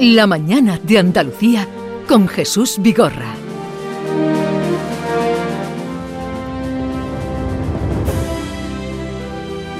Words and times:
La 0.00 0.28
mañana 0.28 0.78
de 0.80 0.96
Andalucía 0.96 1.66
con 2.06 2.28
Jesús 2.28 2.76
Vigorra. 2.80 3.34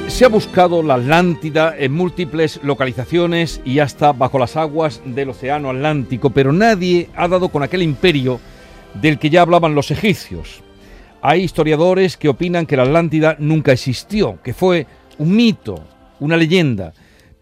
Se 0.08 0.24
ha 0.24 0.28
buscado 0.28 0.82
la 0.82 0.94
Atlántida 0.94 1.72
en 1.78 1.92
múltiples 1.92 2.58
localizaciones 2.64 3.60
y 3.64 3.78
hasta 3.78 4.10
bajo 4.10 4.40
las 4.40 4.56
aguas 4.56 5.00
del 5.04 5.28
Océano 5.28 5.70
Atlántico, 5.70 6.30
pero 6.30 6.52
nadie 6.52 7.08
ha 7.14 7.28
dado 7.28 7.50
con 7.50 7.62
aquel 7.62 7.82
imperio 7.82 8.40
del 9.00 9.20
que 9.20 9.30
ya 9.30 9.42
hablaban 9.42 9.76
los 9.76 9.92
egipcios. 9.92 10.64
Hay 11.22 11.42
historiadores 11.42 12.16
que 12.16 12.28
opinan 12.28 12.66
que 12.66 12.76
la 12.76 12.82
Atlántida 12.82 13.36
nunca 13.38 13.70
existió, 13.70 14.42
que 14.42 14.52
fue 14.52 14.88
un 15.18 15.36
mito, 15.36 15.84
una 16.18 16.36
leyenda, 16.36 16.92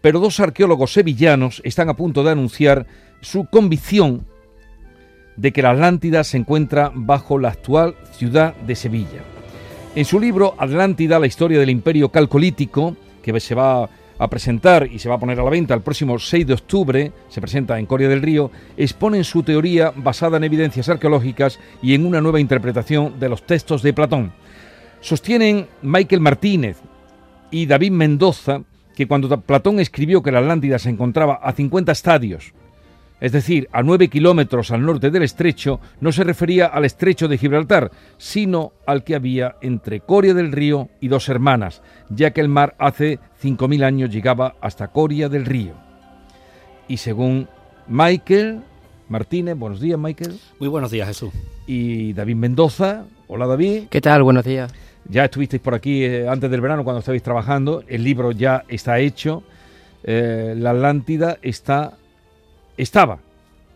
pero 0.01 0.19
dos 0.19 0.39
arqueólogos 0.39 0.93
sevillanos 0.93 1.61
están 1.63 1.89
a 1.89 1.95
punto 1.95 2.23
de 2.23 2.31
anunciar 2.31 2.85
su 3.21 3.45
convicción 3.45 4.25
de 5.35 5.51
que 5.51 5.61
la 5.61 5.71
Atlántida 5.71 6.23
se 6.23 6.37
encuentra 6.37 6.91
bajo 6.93 7.37
la 7.39 7.49
actual 7.49 7.95
ciudad 8.11 8.55
de 8.55 8.75
Sevilla. 8.75 9.23
En 9.95 10.05
su 10.05 10.19
libro 10.19 10.55
Atlántida, 10.57 11.19
la 11.19 11.27
historia 11.27 11.59
del 11.59 11.69
imperio 11.69 12.09
calcolítico, 12.09 12.95
que 13.21 13.39
se 13.39 13.55
va 13.55 13.89
a 14.19 14.27
presentar 14.29 14.87
y 14.91 14.99
se 14.99 15.09
va 15.09 15.15
a 15.15 15.19
poner 15.19 15.39
a 15.39 15.43
la 15.43 15.49
venta 15.49 15.73
el 15.73 15.81
próximo 15.81 16.17
6 16.17 16.47
de 16.47 16.53
octubre, 16.53 17.11
se 17.29 17.41
presenta 17.41 17.77
en 17.77 17.85
Coria 17.85 18.09
del 18.09 18.21
Río, 18.21 18.51
exponen 18.75 19.23
su 19.23 19.43
teoría 19.43 19.93
basada 19.95 20.37
en 20.37 20.43
evidencias 20.43 20.89
arqueológicas 20.89 21.59
y 21.81 21.93
en 21.93 22.05
una 22.05 22.21
nueva 22.21 22.39
interpretación 22.39 23.19
de 23.19 23.29
los 23.29 23.43
textos 23.43 23.83
de 23.83 23.93
Platón. 23.93 24.31
Sostienen 25.01 25.67
Michael 25.83 26.21
Martínez 26.21 26.77
y 27.51 27.65
David 27.67 27.91
Mendoza 27.91 28.61
que 28.97 29.07
cuando 29.07 29.39
Platón 29.41 29.79
escribió 29.79 30.23
que 30.23 30.31
la 30.31 30.39
Atlántida 30.39 30.79
se 30.79 30.89
encontraba 30.89 31.35
a 31.35 31.51
50 31.51 31.91
estadios, 31.91 32.53
es 33.21 33.31
decir, 33.31 33.69
a 33.71 33.83
9 33.83 34.07
kilómetros 34.07 34.71
al 34.71 34.83
norte 34.83 35.11
del 35.11 35.21
estrecho, 35.21 35.79
no 36.01 36.11
se 36.11 36.23
refería 36.23 36.65
al 36.65 36.83
estrecho 36.83 37.27
de 37.27 37.37
Gibraltar, 37.37 37.91
sino 38.17 38.73
al 38.87 39.03
que 39.03 39.13
había 39.13 39.57
entre 39.61 39.99
Coria 39.99 40.33
del 40.33 40.51
Río 40.51 40.89
y 40.99 41.09
dos 41.09 41.29
hermanas, 41.29 41.83
ya 42.09 42.31
que 42.31 42.41
el 42.41 42.49
mar 42.49 42.73
hace 42.79 43.19
5.000 43.43 43.83
años 43.83 44.09
llegaba 44.09 44.55
hasta 44.61 44.87
Coria 44.87 45.29
del 45.29 45.45
Río. 45.45 45.73
Y 46.87 46.97
según 46.97 47.47
Michael 47.87 48.61
Martínez, 49.09 49.55
buenos 49.55 49.79
días 49.79 49.99
Michael. 49.99 50.39
Muy 50.59 50.69
buenos 50.69 50.89
días 50.89 51.07
Jesús. 51.07 51.29
Y 51.67 52.13
David 52.13 52.35
Mendoza, 52.35 53.05
hola 53.27 53.45
David. 53.45 53.89
¿Qué 53.91 54.01
tal? 54.01 54.23
Buenos 54.23 54.43
días. 54.43 54.73
Ya 55.09 55.25
estuvisteis 55.25 55.61
por 55.61 55.73
aquí 55.73 56.03
eh, 56.03 56.27
antes 56.27 56.49
del 56.51 56.61
verano 56.61 56.83
cuando 56.83 56.99
estabais 56.99 57.23
trabajando, 57.23 57.83
el 57.87 58.03
libro 58.03 58.31
ya 58.31 58.65
está 58.67 58.99
hecho, 58.99 59.43
eh, 60.03 60.53
la 60.57 60.71
Atlántida 60.71 61.37
está, 61.41 61.97
estaba 62.75 63.19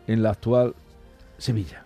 en 0.08 0.24
la 0.24 0.32
actual 0.32 0.76
Sevilla. 1.38 1.86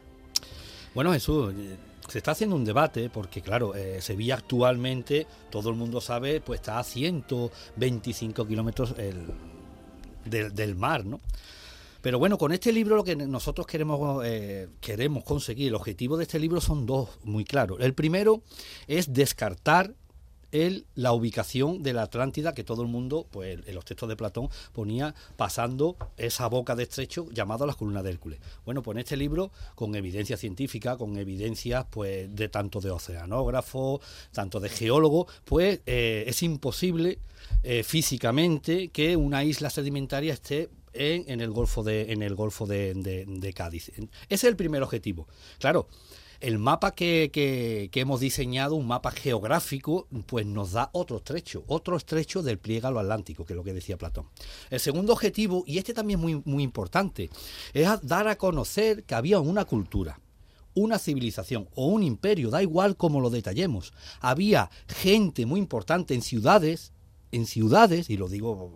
Bueno 0.95 1.13
Jesús, 1.13 1.53
eh, 1.55 1.75
se 2.07 2.17
está 2.17 2.31
haciendo 2.31 2.55
un 2.55 2.65
debate 2.65 3.09
porque 3.09 3.41
claro, 3.41 3.73
Sevilla 3.99 4.35
actualmente, 4.35 5.27
todo 5.49 5.69
el 5.69 5.75
mundo 5.75 6.01
sabe, 6.01 6.41
pues 6.41 6.59
está 6.59 6.79
a 6.79 6.83
125 6.83 8.47
kilómetros 8.47 8.95
del, 8.95 10.53
del 10.53 10.75
mar, 10.75 11.05
¿no? 11.05 11.19
Pero 12.05 12.19
bueno, 12.19 12.37
con 12.37 12.51
este 12.51 12.71
libro 12.71 12.95
lo 12.95 13.03
que 13.03 13.15
nosotros 13.15 13.65
queremos, 13.65 14.23
eh, 14.23 14.67
queremos 14.79 15.23
conseguir, 15.23 15.69
el 15.69 15.73
objetivo 15.73 16.17
de 16.17 16.25
este 16.25 16.37
libro 16.37 16.61
son 16.61 16.85
dos 16.85 17.09
muy 17.23 17.45
claros. 17.45 17.79
El 17.81 17.95
primero 17.95 18.43
es 18.85 19.11
descartar 19.11 19.95
el, 20.51 20.85
la 20.93 21.13
ubicación 21.13 21.81
de 21.81 21.93
la 21.93 22.03
Atlántida 22.03 22.53
que 22.53 22.63
todo 22.63 22.83
el 22.83 22.89
mundo, 22.89 23.25
pues 23.31 23.57
en 23.65 23.73
los 23.73 23.85
textos 23.85 24.07
de 24.07 24.15
Platón, 24.15 24.49
ponía 24.71 25.15
pasando 25.35 25.97
esa 26.15 26.45
boca 26.45 26.75
de 26.75 26.83
estrecho 26.83 27.27
llamada 27.31 27.65
la 27.65 27.73
columna 27.73 28.03
de 28.03 28.11
Hércules. 28.11 28.39
Bueno, 28.65 28.83
pues 28.83 28.97
en 28.97 28.99
este 28.99 29.17
libro, 29.17 29.49
con 29.73 29.95
evidencia 29.95 30.37
científica, 30.37 30.97
con 30.97 31.17
evidencias 31.17 31.87
pues 31.89 32.35
de 32.35 32.49
tanto 32.49 32.81
de 32.81 32.91
oceanógrafo, 32.91 33.99
tanto 34.31 34.59
de 34.59 34.69
geólogo, 34.69 35.25
pues 35.43 35.81
eh, 35.87 36.25
es 36.27 36.43
imposible 36.43 37.17
eh, 37.63 37.81
físicamente 37.81 38.89
que 38.89 39.17
una 39.17 39.43
isla 39.43 39.71
sedimentaria 39.71 40.33
esté 40.33 40.69
en, 40.95 41.41
el 41.41 41.51
Golfo, 41.51 41.83
de, 41.83 42.11
en 42.11 42.21
el 42.21 42.35
Golfo 42.35 42.65
de, 42.65 43.53
Cádiz. 43.55 43.89
Ese 43.89 44.09
es 44.29 44.43
el 44.43 44.55
primer 44.55 44.83
objetivo. 44.83 45.27
Claro, 45.59 45.87
el 46.39 46.59
mapa 46.59 46.91
que, 46.91 47.89
hemos 47.93 48.19
diseñado, 48.19 48.75
un 48.75 48.87
mapa 48.87 49.11
geográfico, 49.11 50.07
pues 50.25 50.45
nos 50.45 50.73
da 50.73 50.89
otro 50.93 51.17
estrecho, 51.17 51.63
otro 51.67 51.97
estrecho 51.97 52.43
del 52.43 52.59
pliegue 52.59 52.87
atlántico, 52.87 53.45
que 53.45 53.53
es 53.53 53.57
lo 53.57 53.63
que 53.63 53.73
decía 53.73 53.97
Platón. 53.97 54.27
El 54.69 54.79
segundo 54.79 55.13
objetivo, 55.13 55.63
y 55.65 55.77
este 55.77 55.93
también 55.93 56.19
es 56.19 56.23
muy, 56.23 56.41
muy 56.45 56.63
importante, 56.63 57.29
es 57.73 57.87
dar 58.03 58.27
a 58.27 58.37
conocer 58.37 59.03
que 59.03 59.15
había 59.15 59.39
una 59.39 59.65
cultura, 59.65 60.19
una 60.73 60.99
civilización 60.99 61.69
o 61.73 61.87
un 61.87 62.03
imperio, 62.03 62.49
da 62.49 62.61
igual 62.61 62.97
cómo 62.97 63.21
lo 63.21 63.29
detallemos. 63.29 63.93
Había 64.19 64.69
gente 64.87 65.45
muy 65.45 65.59
importante 65.59 66.13
en 66.13 66.21
ciudades, 66.21 66.91
en 67.31 67.45
ciudades, 67.45 68.09
y 68.09 68.17
lo 68.17 68.27
digo 68.27 68.71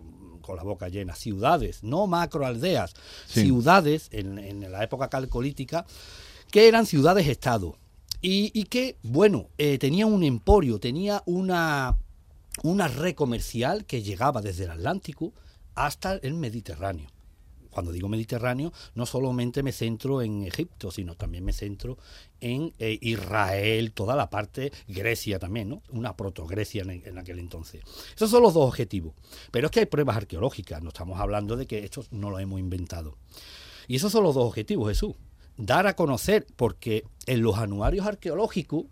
con 0.50 0.56
la 0.56 0.64
boca 0.64 0.88
llena, 0.88 1.14
ciudades, 1.14 1.84
no 1.84 2.08
macroaldeas, 2.08 2.94
ciudades 3.28 4.08
en, 4.10 4.68
la 4.72 4.82
época 4.82 5.08
calcolítica, 5.08 5.86
que 6.50 6.66
eran 6.66 6.86
ciudades-estado. 6.86 7.76
Y, 8.20 8.64
que, 8.64 8.98
bueno, 9.04 9.46
eh, 9.58 9.78
tenía 9.78 10.06
un 10.06 10.24
emporio, 10.24 10.80
tenía 10.80 11.22
una, 11.24 11.96
una 12.64 12.88
red 12.88 13.14
comercial 13.14 13.84
que 13.84 14.02
llegaba 14.02 14.42
desde 14.42 14.64
el 14.64 14.72
Atlántico 14.72 15.32
hasta 15.76 16.14
el 16.14 16.34
Mediterráneo 16.34 17.08
cuando 17.70 17.92
digo 17.92 18.08
Mediterráneo, 18.08 18.72
no 18.94 19.06
solamente 19.06 19.62
me 19.62 19.72
centro 19.72 20.22
en 20.22 20.42
Egipto, 20.44 20.90
sino 20.90 21.14
también 21.14 21.44
me 21.44 21.52
centro 21.52 21.98
en 22.40 22.72
eh, 22.78 22.98
Israel, 23.00 23.92
toda 23.92 24.16
la 24.16 24.30
parte, 24.30 24.72
Grecia 24.88 25.38
también, 25.38 25.68
¿no? 25.68 25.82
Una 25.90 26.16
proto-Grecia 26.16 26.82
en, 26.82 27.18
aquel 27.18 27.38
entonces. 27.38 27.82
Esos 28.14 28.30
son 28.30 28.42
los 28.42 28.54
dos 28.54 28.66
objetivos. 28.66 29.14
Pero 29.50 29.66
es 29.66 29.70
que 29.70 29.80
hay 29.80 29.86
pruebas 29.86 30.16
arqueológicas, 30.16 30.82
no 30.82 30.88
estamos 30.88 31.20
hablando 31.20 31.56
de 31.56 31.66
que 31.66 31.84
esto 31.84 32.04
no 32.10 32.30
lo 32.30 32.38
hemos 32.38 32.58
inventado. 32.58 33.16
Y 33.86 33.96
esos 33.96 34.12
son 34.12 34.24
los 34.24 34.34
dos 34.34 34.46
objetivos, 34.46 34.88
Jesús. 34.88 35.14
Dar 35.56 35.86
a 35.86 35.94
conocer, 35.94 36.46
porque 36.56 37.04
en 37.26 37.42
los 37.42 37.58
anuarios 37.58 38.06
arqueológicos, 38.06 38.84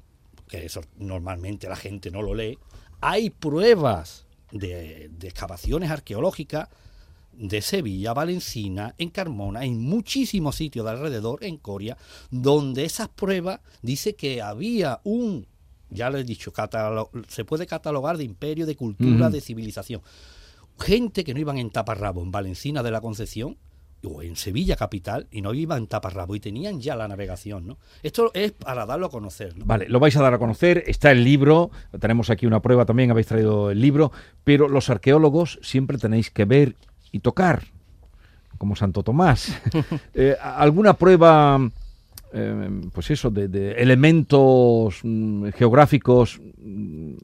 que 0.48 0.64
eso 0.64 0.82
normalmente 0.96 1.68
la 1.68 1.76
gente 1.76 2.10
no 2.10 2.22
lo 2.22 2.34
lee, 2.34 2.58
hay 3.00 3.30
pruebas 3.30 4.26
de, 4.50 5.08
de 5.12 5.28
excavaciones 5.28 5.90
arqueológicas 5.90 6.68
de 7.38 7.62
Sevilla, 7.62 8.12
Valencina, 8.12 8.94
en 8.98 9.10
Carmona, 9.10 9.64
en 9.64 9.80
muchísimos 9.80 10.56
sitios 10.56 10.84
de 10.84 10.90
alrededor, 10.90 11.44
en 11.44 11.56
Coria, 11.56 11.96
donde 12.30 12.84
esas 12.84 13.08
pruebas 13.08 13.60
dice 13.80 14.16
que 14.16 14.42
había 14.42 15.00
un, 15.04 15.46
ya 15.88 16.10
lo 16.10 16.18
he 16.18 16.24
dicho, 16.24 16.52
se 17.28 17.44
puede 17.44 17.66
catalogar 17.66 18.16
de 18.16 18.24
imperio, 18.24 18.66
de 18.66 18.76
cultura, 18.76 19.30
de 19.30 19.40
civilización. 19.40 20.02
Gente 20.80 21.24
que 21.24 21.34
no 21.34 21.40
iban 21.40 21.58
en 21.58 21.70
taparrabo 21.70 22.22
en 22.22 22.30
Valencina 22.30 22.82
de 22.82 22.90
la 22.90 23.00
Concepción 23.00 23.56
o 24.04 24.22
en 24.22 24.36
Sevilla 24.36 24.76
capital 24.76 25.26
y 25.30 25.42
no 25.42 25.54
iban 25.54 25.78
en 25.78 25.86
taparrabo 25.88 26.36
y 26.36 26.40
tenían 26.40 26.80
ya 26.80 26.94
la 26.94 27.08
navegación, 27.08 27.66
¿no? 27.66 27.78
Esto 28.02 28.30
es 28.32 28.52
para 28.52 28.86
darlo 28.86 29.06
a 29.06 29.10
conocer. 29.10 29.54
Vale, 29.56 29.88
lo 29.88 29.98
vais 29.98 30.16
a 30.16 30.22
dar 30.22 30.34
a 30.34 30.38
conocer, 30.38 30.84
está 30.86 31.10
el 31.10 31.24
libro, 31.24 31.70
tenemos 31.98 32.30
aquí 32.30 32.46
una 32.46 32.62
prueba 32.62 32.84
también, 32.84 33.10
habéis 33.10 33.26
traído 33.26 33.72
el 33.72 33.80
libro, 33.80 34.12
pero 34.44 34.68
los 34.68 34.88
arqueólogos 34.88 35.58
siempre 35.62 35.98
tenéis 35.98 36.30
que 36.30 36.44
ver 36.44 36.76
y 37.12 37.20
tocar, 37.20 37.62
como 38.58 38.76
Santo 38.76 39.02
Tomás. 39.02 39.52
Eh, 40.14 40.36
¿Alguna 40.42 40.94
prueba, 40.94 41.60
eh, 42.32 42.80
pues 42.92 43.10
eso, 43.10 43.30
de, 43.30 43.72
elementos 43.72 45.00
mm, 45.02 45.50
geográficos 45.50 46.40
mm, 46.58 47.14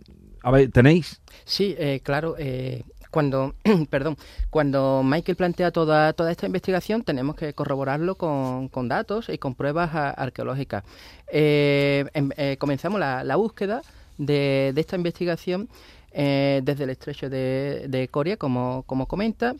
tenéis? 0.73 1.21
Sí, 1.44 1.75
eh, 1.77 2.00
claro. 2.05 2.37
cuando, 3.11 3.55
perdón, 3.91 4.17
cuando 4.50 5.03
Michael 5.05 5.37
plantea 5.37 5.73
toda, 5.73 6.12
toda 6.12 6.31
esta 6.31 6.47
investigación, 6.47 7.03
tenemos 7.03 7.35
que 7.35 7.53
corroborarlo 7.53 8.14
con, 8.14 8.88
datos 8.88 9.29
y 9.29 9.38
con 9.38 9.56
pruebas 9.56 9.91
arqueológicas. 9.93 10.85
Em, 11.26 12.31
comenzamos 12.58 13.00
la, 13.00 13.37
búsqueda 13.37 13.82
de, 14.19 14.72
de 14.75 14.81
esta 14.81 14.96
investigación 14.96 15.69
eh, 16.16 16.61
desde 16.62 16.84
el 16.84 16.90
estrecho 16.90 17.28
de, 17.28 18.08
Coria, 18.11 18.37
como, 18.37 18.84
como 18.87 19.06
comenta, 19.06 19.56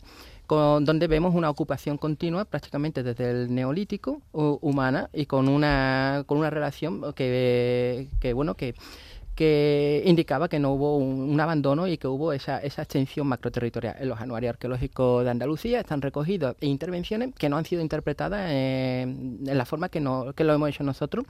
donde 0.47 1.07
vemos 1.07 1.35
una 1.35 1.49
ocupación 1.49 1.97
continua 1.97 2.45
prácticamente 2.45 3.03
desde 3.03 3.31
el 3.31 3.53
neolítico 3.53 4.21
humana 4.31 5.09
y 5.11 5.25
con 5.25 5.49
una, 5.49 6.23
con 6.27 6.37
una 6.37 6.49
relación 6.51 7.13
que, 7.13 8.09
que 8.21 8.33
bueno, 8.33 8.55
que 8.55 8.75
que 9.35 10.01
indicaba 10.05 10.47
que 10.47 10.59
no 10.59 10.71
hubo 10.71 10.97
un, 10.97 11.39
abandono 11.39 11.87
y 11.87 11.97
que 11.97 12.07
hubo 12.07 12.31
esa, 12.33 12.59
esa 12.59 12.83
extensión 12.83 13.27
macroterritorial. 13.27 13.97
En 13.99 14.09
los 14.09 14.19
anuarios 14.19 14.51
arqueológicos 14.51 15.23
de 15.25 15.29
Andalucía 15.29 15.81
están 15.81 16.01
recogidos 16.01 16.55
intervenciones 16.61 17.35
que 17.35 17.49
no 17.49 17.57
han 17.57 17.65
sido 17.65 17.81
interpretadas 17.81 18.49
en, 18.51 19.39
la 19.43 19.65
forma 19.65 19.89
que, 19.89 19.99
no, 19.99 20.33
que 20.33 20.43
lo 20.43 20.53
hemos 20.53 20.69
hecho 20.69 20.83
nosotros, 20.83 21.25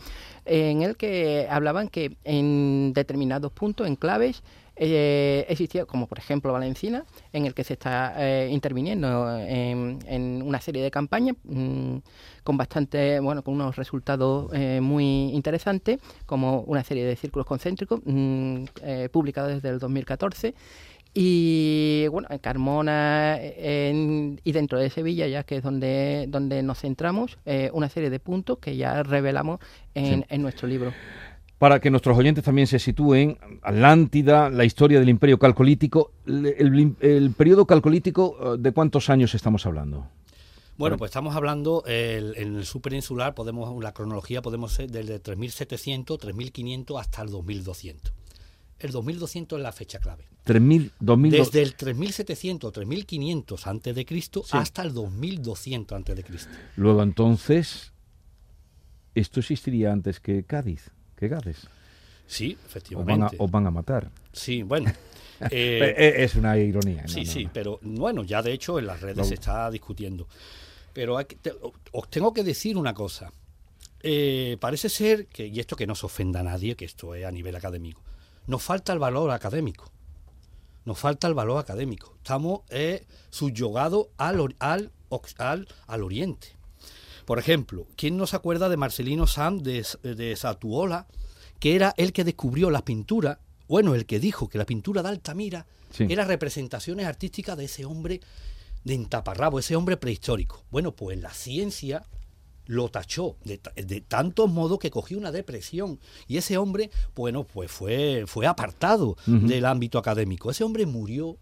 en 0.45 0.83
el 0.83 0.95
que 0.95 1.47
hablaban 1.49 1.89
que 1.89 2.15
en 2.23 2.93
determinados 2.93 3.51
puntos, 3.51 3.87
en 3.87 3.95
claves, 3.95 4.43
eh, 4.77 5.45
existía, 5.47 5.85
como 5.85 6.07
por 6.07 6.19
ejemplo 6.19 6.51
Valencina, 6.51 7.05
en 7.31 7.45
el 7.45 7.53
que 7.53 7.63
se 7.63 7.73
está 7.73 8.15
eh, 8.17 8.49
interviniendo 8.51 9.37
en, 9.39 9.99
una 10.41 10.55
una 10.55 10.61
serie 10.61 10.81
de 10.81 10.89
campañas 10.89 11.35
mm, 11.43 11.97
con 12.43 12.55
bastante, 12.55 13.19
bueno, 13.19 13.43
con 13.43 13.55
unos 13.55 13.75
resultados 13.75 14.49
eh, 14.53 14.79
muy 14.81 15.31
interesantes, 15.33 15.99
como 16.25 16.61
una 16.61 16.81
serie 16.83 17.05
de 17.05 17.17
círculos 17.17 17.45
concéntricos 17.45 17.99
mm, 18.05 18.63
eh, 18.83 19.09
publicados 19.11 19.53
desde 19.53 19.67
el 19.67 19.79
2014 19.79 20.55
y 21.17 22.07
bueno, 22.09 22.27
en 22.29 22.39
Carmona 22.39 23.39
y 23.41 24.51
dentro 24.51 24.77
de 24.77 24.89
Sevilla, 24.89 25.27
ya 25.27 25.43
que 25.43 25.57
es 25.57 25.63
donde, 25.63 26.25
donde 26.27 26.61
nos 26.61 26.79
centramos, 26.79 27.37
eh, 27.45 27.69
una 27.73 27.87
serie 27.87 28.09
de 28.09 28.19
puntos 28.19 28.57
que 28.59 28.75
ya 28.75 29.01
revelamos 29.01 29.59
en, 29.93 30.25
en 30.29 30.41
nuestro 30.41 30.67
libro. 30.67 30.91
Para 31.57 31.79
que 31.79 31.89
nuestros 31.89 32.17
oyentes 32.17 32.43
también 32.43 32.67
se 32.67 32.79
sitúen, 32.79 33.37
Atlántida, 33.61 34.49
la 34.49 34.65
historia 34.65 34.99
del 34.99 35.09
imperio 35.09 35.39
calcolítico, 35.39 36.11
el, 36.25 37.33
periodo 37.37 37.65
calcolítico, 37.65 38.55
eh, 38.55 38.57
¿de 38.59 38.71
cuántos 38.73 39.09
años 39.09 39.33
estamos 39.35 39.65
hablando? 39.65 40.07
Bueno, 40.77 40.97
pues 40.97 41.11
estamos 41.11 41.33
hablando 41.37 41.83
en 41.87 42.57
el 42.57 42.65
superinsular, 42.65 43.33
podemos 43.33 43.81
la 43.81 43.93
cronología 43.93 44.41
podemos 44.41 44.73
ser 44.73 44.91
desde 44.91 45.19
3700, 45.19 46.19
3500 46.19 46.99
hasta 46.99 47.21
el 47.21 47.29
2200 47.29 48.13
el 48.79 48.91
2200 48.91 49.57
es 49.57 49.63
la 49.63 49.71
fecha 49.71 49.99
clave. 49.99 50.27
3000, 50.43 50.91
Desde 51.31 51.61
el 51.61 51.75
3700 51.75 52.71
3500 52.71 53.67
antes 53.67 53.95
de 53.95 54.05
Cristo 54.05 54.43
hasta 54.51 54.83
el 54.83 54.93
2200 54.93 55.95
antes 55.95 56.15
de 56.15 56.23
Cristo. 56.23 56.51
Luego 56.75 57.01
entonces 57.01 57.93
esto 59.15 59.39
existiría 59.39 59.91
antes 59.91 60.19
que 60.19 60.43
Cádiz, 60.43 60.91
que 61.15 61.27
Gades. 61.27 61.67
Sí, 62.27 62.57
efectivamente. 62.65 63.35
O 63.39 63.47
van 63.47 63.67
a, 63.67 63.71
matar. 63.71 64.09
Sí, 64.31 64.63
bueno. 64.63 64.91
Eh, 65.51 65.93
eh, 65.97 66.13
es 66.23 66.35
una 66.35 66.57
ironía. 66.57 67.09
sí, 67.09 67.25
sí, 67.25 67.49
pero 67.51 67.77
bueno, 67.81 68.23
ya 68.23 68.41
de 68.41 68.53
hecho 68.53 68.79
en 68.79 68.87
las 68.87 69.01
redes 69.01 69.27
se 69.27 69.33
está 69.33 69.69
discutiendo. 69.69 70.29
Pero 70.93 71.17
os 71.91 72.09
tengo 72.09 72.31
que 72.33 72.41
decir 72.41 72.77
una 72.77 72.93
cosa. 72.93 73.33
Eh, 74.01 74.55
parece 74.61 74.87
ser 74.87 75.25
que, 75.25 75.47
y 75.47 75.59
esto 75.59 75.75
que 75.75 75.85
no 75.87 75.93
se 75.93 76.05
ofenda 76.05 76.39
a 76.39 76.43
nadie, 76.43 76.75
que 76.75 76.85
esto 76.85 77.15
es 77.15 77.25
a 77.25 77.31
nivel 77.31 77.55
académico, 77.55 78.01
nos 78.47 78.63
falta 78.63 78.93
el 78.93 78.99
valor 78.99 79.31
académico. 79.31 79.91
Nos 80.85 80.99
falta 80.99 81.27
el 81.27 81.33
valor 81.33 81.57
académico. 81.57 82.13
Estamos 82.17 82.61
eh, 82.69 83.05
subyogados 83.29 84.07
al, 84.17 84.55
al, 84.59 84.91
al, 85.87 86.03
oriente. 86.03 86.54
Por 87.25 87.39
ejemplo, 87.39 87.87
¿quién 87.95 88.17
no 88.17 88.27
se 88.27 88.35
acuerda 88.35 88.69
de 88.69 88.77
Marcelino 88.77 89.27
Sam 89.27 89.59
de, 89.59 89.85
de 90.03 90.35
Satuola, 90.35 91.07
que 91.59 91.75
era 91.75 91.93
el 91.97 92.13
que 92.13 92.23
descubrió 92.23 92.69
la 92.69 92.85
pintura, 92.85 93.39
bueno, 93.67 93.95
el 93.95 94.05
que 94.05 94.19
dijo 94.19 94.47
que 94.47 94.57
la 94.57 94.65
pintura 94.65 95.01
de 95.01 95.09
Altamira 95.09 95.65
era 95.97 96.25
representaciones 96.25 97.05
artísticas 97.05 97.57
de 97.57 97.65
ese 97.65 97.85
hombre 97.85 98.21
de 98.83 98.93
entaparrabo, 98.93 99.59
ese 99.59 99.75
hombre 99.75 99.97
prehistórico? 99.97 100.63
Bueno, 100.69 100.95
pues 100.95 101.19
la 101.19 101.33
ciencia 101.33 102.05
lo 102.67 102.89
tachó 102.89 103.37
de, 103.43 103.59
de 103.75 104.01
tantos 104.01 104.51
modos 104.51 104.79
que 104.79 104.91
cogió 104.91 105.17
una 105.17 105.31
depresión 105.31 105.99
y 106.27 106.37
ese 106.37 106.57
hombre, 106.57 106.89
bueno, 107.15 107.43
pues 107.43 107.71
fue, 107.71 108.25
fue 108.27 108.47
apartado 108.47 109.17
del 109.25 109.65
ámbito 109.65 109.97
académico. 109.97 110.51
Ese 110.51 110.63
hombre 110.63 110.85
murió 110.85 111.37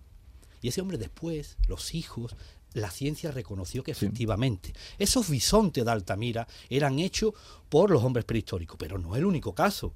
y 0.62 0.69
ese 0.69 0.81
hombre 0.81 0.97
después, 0.97 1.57
los 1.68 1.94
hijos, 1.94 2.36
la 2.74 2.90
ciencia 2.90 3.31
reconoció 3.31 3.84
que 3.84 3.92
efectivamente 3.92 4.74
esos 4.98 5.30
bisontes 5.30 5.86
de 5.86 5.92
Altamira 5.92 6.48
eran 6.70 7.00
hechos 7.00 7.34
por 7.70 7.92
los 7.92 8.04
hombres 8.04 8.25
prehistóricos, 8.25 8.78
pero 8.78 8.98
no 8.98 9.16
es 9.16 9.20
el 9.20 9.25
único 9.25 9.54
caso. 9.54 9.94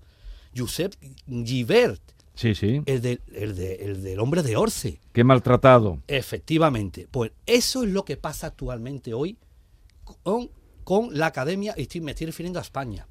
Josep 0.55 0.93
Givert, 1.27 2.01
Sí, 2.37 2.53
sí. 2.53 2.83
El, 2.85 3.03
el, 3.03 3.19
el, 3.33 4.03
del 4.03 4.19
hombre 4.19 4.43
de 4.43 4.55
Orce. 4.55 4.99
Qué 5.11 5.23
maltratado. 5.23 6.03
Efectivamente. 6.07 7.07
Pues 7.09 7.31
eso 7.47 7.83
es 7.83 7.89
lo 7.89 8.05
que 8.05 8.15
pasa 8.15 8.47
actualmente 8.47 9.15
hoy 9.15 9.37
con 10.21 10.51
con 10.87 11.09
la 11.11 11.25
academia, 11.25 11.75
y 11.75 11.99
me 11.99 12.11
estoy 12.11 12.27
refiriendo 12.27 12.59
a 12.59 12.61
España. 12.61 13.05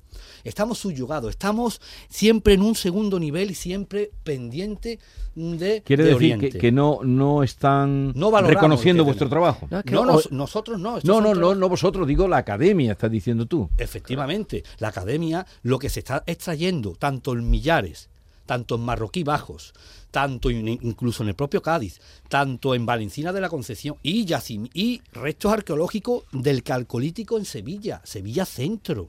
Estamos 0.44 0.78
subyugados, 0.78 1.28
estamos 1.28 1.82
siempre 2.08 2.54
en 2.54 2.62
un 2.62 2.74
segundo 2.74 3.20
nivel 3.20 3.50
y 3.50 3.54
siempre 3.54 4.12
pendiente 4.24 4.98
de. 5.34 5.82
Quiere 5.82 6.04
decir 6.04 6.58
que, 6.58 6.72
no, 6.72 7.00
no 7.02 7.42
están 7.42 8.14
reconociendo 8.14 9.04
vuestro 9.04 9.28
trabajo. 9.28 9.68
No, 9.90 10.06
nosotros 10.30 10.80
no. 10.80 11.00
No, 11.04 11.20
no, 11.20 11.34
no, 11.34 11.54
no 11.54 11.68
vosotros, 11.68 12.08
digo 12.08 12.26
la 12.26 12.38
academia, 12.38 12.92
estás 12.92 13.10
diciendo 13.10 13.44
tú. 13.44 13.68
Efectivamente, 13.76 14.64
la 14.78 14.88
academia 14.88 15.46
lo 15.62 15.78
que 15.78 15.90
se 15.90 16.00
está 16.00 16.24
extrayendo, 16.26 16.92
tanto 16.92 17.34
en 17.34 17.50
millares, 17.50 18.08
tanto 18.46 18.76
en 18.76 18.82
marroquí 18.82 19.22
bajos, 19.22 19.74
tanto 20.10 20.50
incluso 20.50 21.22
en 21.22 21.30
el 21.30 21.34
propio 21.34 21.60
Cádiz, 21.60 22.00
tanto 22.28 22.74
en 22.74 22.86
Valencina 22.86 23.32
de 23.32 23.40
la 23.40 23.48
Concepción 23.48 23.96
y 24.02 24.24
Yacim, 24.24 24.68
y 24.72 25.02
restos 25.12 25.52
arqueológicos 25.52 26.24
del 26.32 26.62
Calcolítico 26.62 27.36
en 27.36 27.44
Sevilla, 27.44 28.00
Sevilla 28.04 28.46
Centro. 28.46 29.08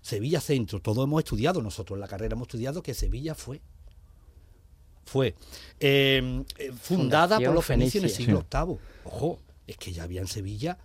Sevilla 0.00 0.40
Centro, 0.40 0.80
todo 0.80 1.02
hemos 1.02 1.20
estudiado, 1.20 1.62
nosotros 1.62 1.96
en 1.96 2.02
la 2.02 2.08
carrera 2.08 2.34
hemos 2.34 2.46
estudiado 2.46 2.82
que 2.82 2.94
Sevilla 2.94 3.34
fue 3.34 3.60
fue 5.06 5.34
em, 5.80 6.44
eh, 6.58 6.72
fundada 6.72 7.38
por 7.38 7.54
los 7.54 7.64
fenicios 7.64 8.02
en 8.02 8.08
el 8.08 8.14
siglo 8.14 8.46
VIII. 8.50 8.78
Ojo, 9.04 9.38
es 9.66 9.76
que 9.76 9.92
ya 9.92 10.04
había 10.04 10.20
en 10.20 10.26
Sevilla 10.26 10.78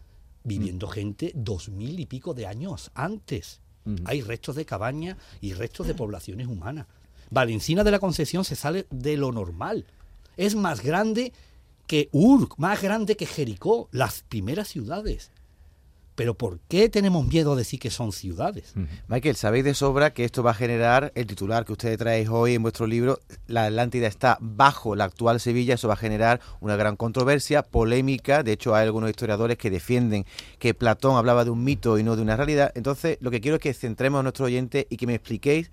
viviendo 0.44 0.88
mm. 0.88 0.92
gente 0.92 1.32
dos 1.36 1.70
mil 1.70 2.00
y 2.00 2.06
pico 2.06 2.34
de 2.34 2.48
años 2.48 2.92
antes. 2.94 3.62
Hay 4.06 4.22
restos 4.22 4.56
de 4.56 4.66
cabañas 4.66 5.18
y 5.42 5.54
restos 5.54 5.88
de 5.88 5.96
poblaciones 5.96 6.46
humanas. 6.46 6.86
Valencina 7.30 7.84
de 7.84 7.92
la 7.92 8.00
Concepción 8.00 8.44
se 8.44 8.56
sale 8.56 8.88
de 8.90 9.18
lo 9.18 9.32
normal. 9.32 9.86
Es 10.38 10.56
más 10.56 10.82
grande 10.82 11.34
que 11.88 12.10
Ur, 12.12 12.50
más 12.58 12.82
grande 12.82 13.18
que 13.18 13.26
Jericó, 13.26 13.90
las 13.92 14.24
primeras 14.30 14.68
ciudades. 14.68 15.32
Pero 16.20 16.34
¿por 16.34 16.60
qué 16.68 16.90
tenemos 16.90 17.26
miedo 17.26 17.54
a 17.54 17.56
decir 17.56 17.80
que 17.80 17.90
son 17.90 18.12
ciudades? 18.12 18.74
Michael, 19.08 19.38
sabéis 19.38 19.64
de 19.64 19.74
sobra 19.74 20.12
que 20.14 20.26
esto 20.26 20.44
va 20.44 20.52
a 20.52 20.54
generar 20.54 21.14
el 21.16 21.26
titular 21.26 21.64
que 21.64 21.72
ustedes 21.72 21.98
traéis 21.98 22.28
hoy 22.28 22.56
en 22.56 22.62
vuestro 22.62 22.88
libro, 22.88 23.22
La 23.48 23.68
Atlántida 23.68 24.08
está 24.08 24.38
bajo 24.42 24.98
la 24.98 25.06
actual 25.06 25.40
Sevilla, 25.40 25.76
eso 25.76 25.88
va 25.88 25.94
a 25.94 25.98
generar 25.98 26.42
una 26.60 26.76
gran 26.76 26.98
controversia, 26.98 27.64
polémica, 27.64 28.44
de 28.44 28.52
hecho 28.52 28.76
hay 28.76 28.84
algunos 28.84 29.10
historiadores 29.10 29.58
que 29.58 29.70
defienden 29.70 30.26
que 30.58 30.74
Platón 30.74 31.16
hablaba 31.16 31.46
de 31.46 31.52
un 31.52 31.64
mito 31.64 31.98
y 31.98 32.04
no 32.04 32.18
de 32.18 32.22
una 32.22 32.36
realidad, 32.36 32.74
entonces 32.76 33.18
lo 33.22 33.32
que 33.32 33.40
quiero 33.40 33.56
es 33.56 33.62
que 33.62 33.74
centremos 33.74 34.20
a 34.20 34.24
nuestro 34.24 34.44
oyente 34.44 34.88
y 34.90 34.98
que 34.98 35.08
me 35.08 35.16
expliquéis 35.16 35.72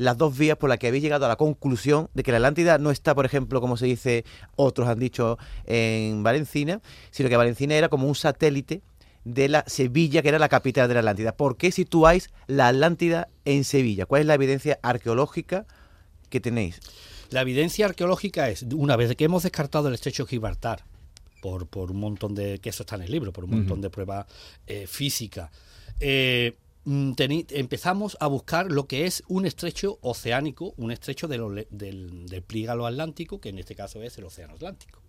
las 0.00 0.16
dos 0.16 0.36
vías 0.38 0.56
por 0.56 0.70
las 0.70 0.78
que 0.78 0.88
habéis 0.88 1.02
llegado 1.02 1.26
a 1.26 1.28
la 1.28 1.36
conclusión 1.36 2.08
de 2.14 2.22
que 2.22 2.32
la 2.32 2.38
Atlántida 2.38 2.78
no 2.78 2.90
está, 2.90 3.14
por 3.14 3.26
ejemplo, 3.26 3.60
como 3.60 3.76
se 3.76 3.84
dice, 3.84 4.24
otros 4.56 4.88
han 4.88 4.98
dicho 4.98 5.36
en 5.66 6.22
Valencina, 6.22 6.80
sino 7.10 7.28
que 7.28 7.36
Valencina 7.36 7.74
era 7.74 7.90
como 7.90 8.08
un 8.08 8.14
satélite 8.14 8.80
de 9.24 9.50
la 9.50 9.62
Sevilla, 9.66 10.22
que 10.22 10.30
era 10.30 10.38
la 10.38 10.48
capital 10.48 10.88
de 10.88 10.94
la 10.94 11.00
Atlántida. 11.00 11.36
¿Por 11.36 11.58
qué 11.58 11.70
situáis 11.70 12.30
la 12.46 12.68
Atlántida 12.68 13.28
en 13.44 13.62
Sevilla? 13.62 14.06
¿Cuál 14.06 14.22
es 14.22 14.26
la 14.26 14.34
evidencia 14.34 14.78
arqueológica 14.82 15.66
que 16.30 16.40
tenéis? 16.40 16.80
La 17.28 17.42
evidencia 17.42 17.84
arqueológica 17.84 18.48
es, 18.48 18.62
una 18.74 18.96
vez 18.96 19.14
que 19.16 19.24
hemos 19.24 19.42
descartado 19.42 19.88
el 19.88 19.94
estrecho 19.94 20.24
de 20.24 20.30
Gibraltar, 20.30 20.82
por, 21.42 21.66
por 21.66 21.90
un 21.90 22.00
montón 22.00 22.34
de, 22.34 22.58
que 22.58 22.70
eso 22.70 22.84
está 22.84 22.96
en 22.96 23.02
el 23.02 23.10
libro, 23.10 23.34
por 23.34 23.44
un 23.44 23.50
montón 23.50 23.82
de 23.82 23.90
pruebas 23.90 24.24
eh, 24.66 24.86
físicas, 24.86 25.50
eh, 26.00 26.54
empezamos 26.90 28.16
a 28.20 28.26
buscar 28.26 28.70
lo 28.70 28.86
que 28.86 29.06
es 29.06 29.22
un 29.28 29.46
estrecho 29.46 29.98
oceánico, 30.02 30.74
un 30.76 30.90
estrecho 30.90 31.28
del, 31.28 31.66
del 31.70 32.42
plígalo 32.42 32.86
atlántico, 32.86 33.40
que 33.40 33.50
en 33.50 33.58
este 33.58 33.74
caso 33.74 34.02
es 34.02 34.16
el 34.18 34.24
océano 34.24 34.54
Atlántico. 34.54 35.00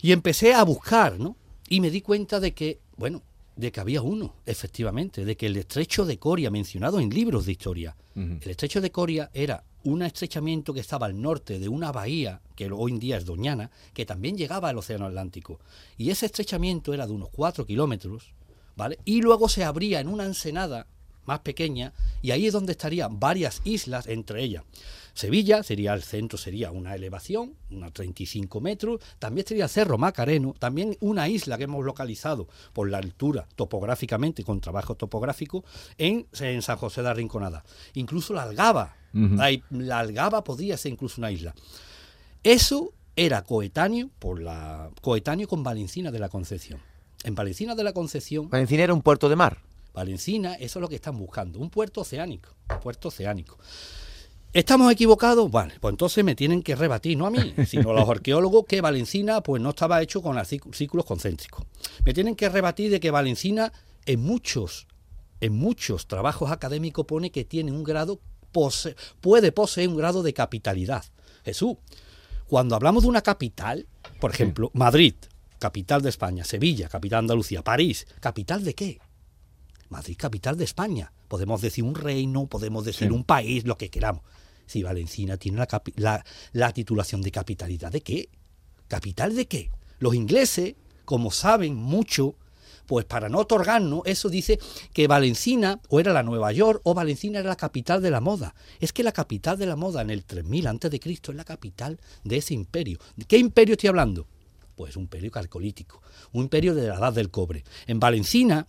Y 0.00 0.12
empecé 0.12 0.54
a 0.54 0.62
buscar, 0.62 1.18
¿no? 1.18 1.36
Y 1.68 1.80
me 1.80 1.90
di 1.90 2.00
cuenta 2.00 2.40
de 2.40 2.54
que, 2.54 2.80
bueno, 2.96 3.22
de 3.56 3.72
que 3.72 3.80
había 3.80 4.02
uno, 4.02 4.34
efectivamente, 4.44 5.24
de 5.24 5.36
que 5.36 5.46
el 5.46 5.56
estrecho 5.56 6.04
de 6.04 6.18
Coria, 6.18 6.50
mencionado 6.50 7.00
en 7.00 7.10
libros 7.10 7.46
de 7.46 7.52
historia, 7.52 7.96
el 8.14 8.50
estrecho 8.50 8.80
de 8.80 8.90
Coria 8.90 9.30
era 9.34 9.64
un 9.84 10.02
estrechamiento 10.02 10.72
que 10.72 10.80
estaba 10.80 11.06
al 11.06 11.20
norte 11.20 11.58
de 11.58 11.68
una 11.68 11.92
bahía, 11.92 12.40
que 12.54 12.70
hoy 12.70 12.92
en 12.92 12.98
día 12.98 13.16
es 13.18 13.24
Doñana, 13.24 13.70
que 13.92 14.06
también 14.06 14.36
llegaba 14.36 14.68
al 14.68 14.78
Océano 14.78 15.06
Atlántico. 15.06 15.60
Y 15.98 16.10
ese 16.10 16.26
estrechamiento 16.26 16.94
era 16.94 17.06
de 17.06 17.12
unos 17.12 17.28
cuatro 17.30 17.66
kilómetros, 17.66 18.32
y 19.04 19.22
luego 19.22 19.48
se 19.48 19.64
abría 19.64 20.00
en 20.00 20.08
una 20.08 20.24
ensenada 20.24 20.86
más 21.24 21.40
pequeña 21.40 21.92
y 22.22 22.30
ahí 22.30 22.46
es 22.46 22.52
donde 22.52 22.72
estarían 22.72 23.18
varias 23.18 23.60
islas 23.64 24.06
entre 24.06 24.42
ellas. 24.42 24.64
Sevilla 25.16 25.62
sería 25.62 25.94
el 25.94 26.02
centro, 26.02 26.36
sería 26.36 26.70
una 26.70 26.94
elevación, 26.94 27.54
unos 27.70 27.94
35 27.94 28.60
metros, 28.60 29.00
también 29.18 29.44
estaría 29.44 29.64
el 29.64 29.70
Cerro 29.70 29.96
Macareno, 29.96 30.54
también 30.58 30.94
una 31.00 31.26
isla 31.26 31.56
que 31.56 31.64
hemos 31.64 31.82
localizado 31.82 32.48
por 32.74 32.90
la 32.90 32.98
altura 32.98 33.48
topográficamente, 33.56 34.44
con 34.44 34.60
trabajo 34.60 34.94
topográfico, 34.94 35.64
en, 35.96 36.26
San 36.32 36.76
José 36.76 37.00
de 37.00 37.08
la 37.08 37.14
Rinconada. 37.14 37.64
Incluso 37.94 38.34
la 38.34 38.42
Algaba, 38.42 38.94
la, 39.14 39.98
Algaba 39.98 40.44
podría 40.44 40.76
ser 40.76 40.92
incluso 40.92 41.18
una 41.18 41.30
isla. 41.30 41.54
Eso 42.42 42.92
era 43.16 43.42
coetáneo, 43.42 44.10
por 44.18 44.42
la, 44.42 44.90
coetáneo 45.00 45.48
con 45.48 45.62
Valencina 45.62 46.10
de 46.10 46.18
la 46.18 46.28
Concepción. 46.28 46.78
En 47.26 47.34
Valencina 47.34 47.74
de 47.74 47.82
la 47.82 47.92
Concepción. 47.92 48.48
Valencina 48.48 48.84
era 48.84 48.94
un 48.94 49.02
puerto 49.02 49.28
de 49.28 49.34
mar. 49.34 49.58
Valencina, 49.92 50.54
eso 50.54 50.78
es 50.78 50.80
lo 50.80 50.88
que 50.88 50.94
están 50.94 51.18
buscando, 51.18 51.58
un 51.58 51.70
puerto 51.70 52.02
oceánico, 52.02 52.50
un 52.70 52.78
puerto 52.78 53.08
oceánico. 53.08 53.58
¿Estamos 54.52 54.92
equivocados? 54.92 55.50
Vale, 55.50 55.74
pues 55.80 55.90
entonces 55.90 56.22
me 56.22 56.36
tienen 56.36 56.62
que 56.62 56.76
rebatir, 56.76 57.18
no 57.18 57.26
a 57.26 57.32
mí, 57.32 57.52
sino 57.66 57.90
a 57.90 57.94
los 57.94 58.08
arqueólogos 58.08 58.66
que 58.66 58.80
Valencina 58.80 59.40
pues 59.40 59.60
no 59.60 59.70
estaba 59.70 60.00
hecho 60.00 60.22
con 60.22 60.40
círculos 60.72 61.04
concéntricos. 61.04 61.66
Me 62.04 62.14
tienen 62.14 62.36
que 62.36 62.48
rebatir 62.48 62.92
de 62.92 63.00
que 63.00 63.10
Valencina 63.10 63.72
en 64.04 64.20
muchos, 64.20 64.86
en 65.40 65.52
muchos 65.52 66.06
trabajos 66.06 66.52
académicos 66.52 67.06
pone 67.06 67.32
que 67.32 67.44
tiene 67.44 67.72
un 67.72 67.82
grado, 67.82 68.20
puede 69.20 69.50
poseer 69.50 69.88
un 69.88 69.96
grado 69.96 70.22
de 70.22 70.32
capitalidad. 70.32 71.04
Jesús, 71.44 71.76
cuando 72.46 72.76
hablamos 72.76 73.02
de 73.02 73.08
una 73.08 73.22
capital, 73.22 73.88
por 74.20 74.30
ejemplo, 74.30 74.70
Madrid, 74.74 75.16
capital 75.58 76.02
de 76.02 76.08
España, 76.08 76.44
Sevilla, 76.44 76.88
capital 76.88 77.18
de 77.18 77.24
Andalucía, 77.24 77.62
París, 77.62 78.06
capital 78.20 78.64
de 78.64 78.74
qué? 78.74 78.98
Madrid, 79.88 80.16
capital 80.18 80.56
de 80.56 80.64
España. 80.64 81.12
Podemos 81.28 81.60
decir 81.60 81.84
un 81.84 81.94
reino, 81.94 82.46
podemos 82.46 82.84
decir 82.84 83.12
un 83.12 83.24
país, 83.24 83.64
lo 83.64 83.76
que 83.76 83.90
queramos 83.90 84.22
si 84.66 84.82
Valencina 84.82 85.36
tiene 85.36 85.64
la, 85.96 86.24
la, 86.52 86.72
titulación 86.72 87.22
de 87.22 87.30
capitalidad 87.30 87.90
de 87.90 88.02
qué? 88.02 88.28
¿Capital 88.88 89.34
de 89.34 89.46
qué? 89.46 89.70
Los 89.98 90.14
ingleses, 90.14 90.74
como 91.04 91.30
saben 91.30 91.74
mucho, 91.74 92.34
pues 92.86 93.04
para 93.04 93.28
no 93.28 93.38
otorgarnos, 93.38 94.02
eso 94.04 94.28
dice 94.28 94.58
que 94.92 95.08
Valencina 95.08 95.80
o 95.88 95.98
era 95.98 96.12
la 96.12 96.22
Nueva 96.22 96.52
York 96.52 96.80
o 96.84 96.94
Valencina 96.94 97.40
era 97.40 97.48
la 97.48 97.56
capital 97.56 98.02
de 98.02 98.10
la 98.10 98.20
moda. 98.20 98.54
Es 98.80 98.92
que 98.92 99.02
la 99.02 99.12
capital 99.12 99.58
de 99.58 99.66
la 99.66 99.76
moda 99.76 100.02
en 100.02 100.10
el 100.10 100.24
3000 100.24 100.66
antes 100.66 100.90
de 100.90 101.00
Cristo 101.00 101.32
es 101.32 101.36
la 101.36 101.44
capital 101.44 101.98
de 102.24 102.36
ese 102.36 102.54
imperio. 102.54 102.98
¿De 103.16 103.24
qué 103.24 103.38
imperio 103.38 103.72
estoy 103.72 103.88
hablando? 103.88 104.26
Pues 104.76 104.96
un 104.96 105.02
imperio 105.02 105.32
calcolítico, 105.32 106.00
un 106.32 106.44
imperio 106.44 106.74
de 106.74 106.86
la 106.86 106.94
edad 106.94 107.12
del 107.12 107.30
cobre. 107.30 107.64
En 107.88 107.98
Valencina 107.98 108.68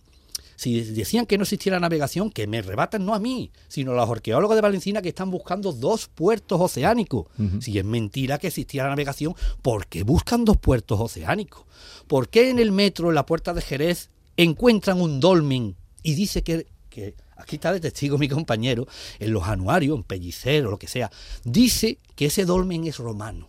si 0.58 0.80
decían 0.80 1.24
que 1.24 1.38
no 1.38 1.44
existiera 1.44 1.78
navegación, 1.78 2.30
que 2.30 2.48
me 2.48 2.60
rebatan 2.62 3.06
no 3.06 3.14
a 3.14 3.20
mí, 3.20 3.52
sino 3.68 3.92
a 3.92 3.94
los 3.94 4.10
arqueólogos 4.10 4.56
de 4.56 4.60
Valencina 4.60 5.00
que 5.00 5.10
están 5.10 5.30
buscando 5.30 5.72
dos 5.72 6.08
puertos 6.08 6.60
oceánicos. 6.60 7.26
Si 7.60 7.78
es 7.78 7.84
mentira 7.84 8.38
que 8.38 8.48
existiera 8.48 8.88
navegación, 8.88 9.36
¿por 9.62 9.86
qué 9.86 10.02
buscan 10.02 10.44
dos 10.44 10.56
puertos 10.56 10.98
oceánicos? 10.98 11.64
¿Por 12.08 12.28
qué 12.28 12.50
en 12.50 12.58
el 12.58 12.72
metro, 12.72 13.08
en 13.08 13.14
la 13.14 13.24
puerta 13.24 13.54
de 13.54 13.62
Jerez, 13.62 14.10
encuentran 14.36 15.00
un 15.00 15.20
dolmen 15.20 15.76
y 16.02 16.14
dice 16.14 16.42
que, 16.42 16.66
que 16.90 17.14
aquí 17.36 17.54
está 17.54 17.72
de 17.72 17.78
testigo 17.78 18.18
mi 18.18 18.28
compañero, 18.28 18.88
en 19.20 19.32
los 19.32 19.44
anuarios, 19.44 19.96
en 19.96 20.02
Pellicero, 20.02 20.72
lo 20.72 20.78
que 20.78 20.88
sea, 20.88 21.08
dice 21.44 21.98
que 22.16 22.26
ese 22.26 22.44
dolmen 22.44 22.84
es 22.88 22.98
romano. 22.98 23.48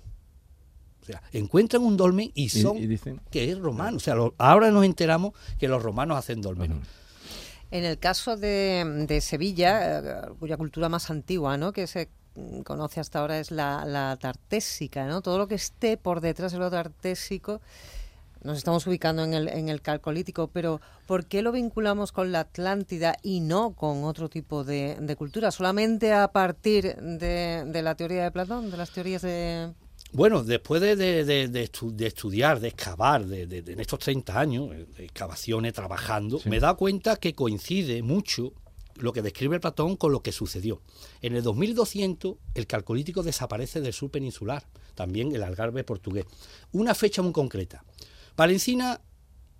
Sea, 1.09 1.23
encuentran 1.33 1.81
un 1.83 1.97
dolmen 1.97 2.31
y 2.35 2.49
son 2.49 2.77
dicen? 2.77 3.19
que 3.31 3.51
es 3.51 3.57
romano. 3.57 3.97
O 3.97 3.99
sea, 3.99 4.15
ahora 4.37 4.69
nos 4.69 4.85
enteramos 4.85 5.33
que 5.57 5.67
los 5.67 5.81
romanos 5.81 6.17
hacen 6.19 6.41
dolmen. 6.41 6.81
En 7.71 7.83
el 7.83 7.97
caso 7.97 8.37
de, 8.37 9.19
Sevilla, 9.21 9.99
eh, 9.99 10.21
cuya 10.39 10.57
cultura 10.57 10.87
más 10.87 11.09
antigua, 11.09 11.57
¿no? 11.57 11.71
que 11.71 11.87
se 11.87 12.09
conoce 12.63 12.99
hasta 12.99 13.19
ahora 13.19 13.39
es 13.39 13.49
la, 13.49 14.17
tartésica, 14.21 15.07
¿no? 15.07 15.21
Todo 15.21 15.39
lo 15.39 15.47
que 15.47 15.55
esté 15.55 15.97
por 15.97 16.21
detrás 16.21 16.51
de 16.51 16.59
lo 16.59 16.69
tartésico, 16.69 17.59
nos 18.43 18.57
estamos 18.57 18.85
ubicando 18.87 19.23
en 19.23 19.33
el, 19.33 19.47
en 19.49 19.67
el 19.67 19.81
calcolítico, 19.81 20.47
pero 20.47 20.79
¿por 21.07 21.25
qué 21.25 21.41
lo 21.41 21.51
vinculamos 21.51 22.11
con 22.11 22.31
la 22.31 22.41
Atlántida 22.41 23.17
y 23.21 23.41
no 23.41 23.71
con 23.71 24.03
otro 24.03 24.29
tipo 24.29 24.63
de, 24.63 25.15
cultura? 25.17 25.51
¿Solamente 25.51 26.13
a 26.13 26.29
partir 26.29 26.95
de, 26.95 27.81
la 27.83 27.95
teoría 27.95 28.23
de 28.23 28.31
Platón, 28.31 28.71
de 28.71 28.77
las 28.77 28.91
teorías 28.91 29.21
de, 29.23 29.73
bueno, 30.11 30.43
después 30.43 30.81
de, 30.81 30.95
de, 30.95 32.05
estudiar, 32.05 32.59
de 32.59 32.69
excavar, 32.69 33.25
de, 33.25 33.43
en 33.43 33.79
estos 33.79 33.99
30 33.99 34.39
años, 34.39 34.71
eh, 34.73 34.85
de 34.97 35.05
excavaciones, 35.05 35.73
trabajando, 35.73 36.39
me 36.45 36.57
he 36.57 36.59
dado 36.59 36.77
cuenta 36.77 37.17
que 37.17 37.35
coincide 37.35 38.01
mucho 38.01 38.53
lo 38.95 39.13
que 39.13 39.21
describe 39.21 39.59
Platón 39.59 39.95
con 39.95 40.11
lo 40.11 40.21
que 40.21 40.31
sucedió. 40.31 40.81
En 41.21 41.35
el 41.35 41.43
2200 41.43 42.35
el 42.53 42.67
calcolítico 42.67 43.23
desaparece 43.23 43.81
del 43.81 43.93
sur 43.93 44.11
peninsular, 44.11 44.65
también 44.95 45.33
el 45.33 45.43
algarve 45.43 45.83
portugués. 45.83 46.25
Una 46.71 46.95
fecha 46.95 47.21
muy 47.21 47.31
concreta. 47.31 47.83
Valencina, 48.35 49.01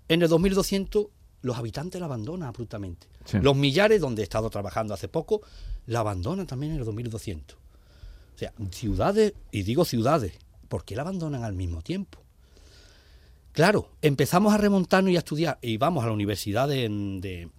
en 0.08 0.22
el 0.22 0.30
2200 0.30 1.08
los 1.42 1.58
habitantes 1.58 2.00
la 2.00 2.06
abandonan 2.06 2.50
abruptamente. 2.50 3.08
Los 3.42 3.56
millares, 3.56 4.02
donde 4.02 4.22
he 4.22 4.24
estado 4.24 4.50
trabajando 4.50 4.94
hace 4.94 5.08
poco, 5.08 5.42
la 5.86 6.00
abandonan 6.00 6.48
también 6.48 6.74
en 6.74 6.80
el 6.80 6.86
2200. 6.86 7.58
O 8.40 8.42
sea, 8.42 8.54
ciudades, 8.72 9.34
y 9.52 9.64
digo 9.64 9.84
ciudades, 9.84 10.32
¿por 10.70 10.86
qué 10.86 10.96
la 10.96 11.02
abandonan 11.02 11.44
al 11.44 11.52
mismo 11.52 11.82
tiempo? 11.82 12.24
Claro, 13.52 13.90
empezamos 14.02 14.54
a 14.54 14.58
remontarnos 14.58 15.12
y 15.12 15.18
a 15.18 15.20
estudiar, 15.20 15.60
y 15.62 15.76
vamos 15.76 16.06
a 16.06 16.08
la 16.08 16.14
universidad 16.14 16.70
de, 16.70 17.50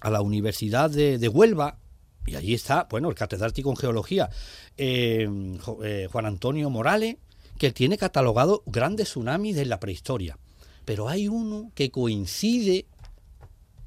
a 0.00 0.10
la 0.10 0.22
universidad 0.22 0.88
de, 0.88 1.28
Huelva, 1.28 1.76
y 2.24 2.34
allí 2.34 2.54
está, 2.54 2.86
bueno, 2.88 3.10
el 3.10 3.14
catedrático 3.14 3.68
en 3.68 3.76
geología, 3.76 4.30
eh, 4.78 5.28
eh, 5.84 6.08
Juan 6.10 6.24
Antonio 6.24 6.70
Morales, 6.70 7.18
que 7.58 7.70
tiene 7.72 7.98
catalogado 7.98 8.62
grandes 8.64 9.08
tsunamis 9.08 9.54
de 9.54 9.66
la 9.66 9.80
prehistoria. 9.80 10.38
Pero 10.86 11.10
hay 11.10 11.28
uno 11.28 11.72
que 11.74 11.90
coincide 11.90 12.86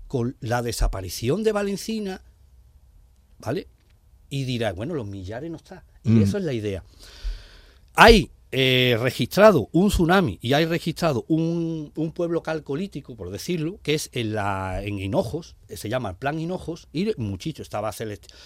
con 0.07 0.37
la 0.41 0.61
desaparición 0.61 1.41
de 1.41 1.53
Valencina, 1.53 2.21
¿vale? 3.39 3.67
Y 4.29 4.45
dirá, 4.45 4.73
bueno, 4.73 4.93
los 4.93 5.07
millares 5.07 5.49
no 5.49 5.57
están. 5.57 5.81
Y 6.03 6.11
mm. 6.11 6.21
eso 6.21 6.37
es 6.37 6.43
la 6.43 6.53
idea. 6.53 6.83
Hay 7.95 8.31
eh, 8.51 8.97
registrado 8.99 9.69
un 9.73 9.89
tsunami 9.89 10.39
y 10.41 10.53
hay 10.53 10.65
registrado 10.65 11.23
un, 11.27 11.91
pueblo 12.15 12.41
calcolítico, 12.41 13.15
por 13.15 13.29
decirlo, 13.29 13.79
que 13.83 13.93
es 13.93 14.09
en, 14.13 14.33
la, 14.33 14.81
en 14.83 14.97
Hinojos, 14.97 15.55
se 15.69 15.87
llama 15.87 16.09
el 16.09 16.15
Plan 16.15 16.39
Hinojos, 16.39 16.87
y 16.91 17.11
muchísimo, 17.17 17.61
estaba 17.61 17.91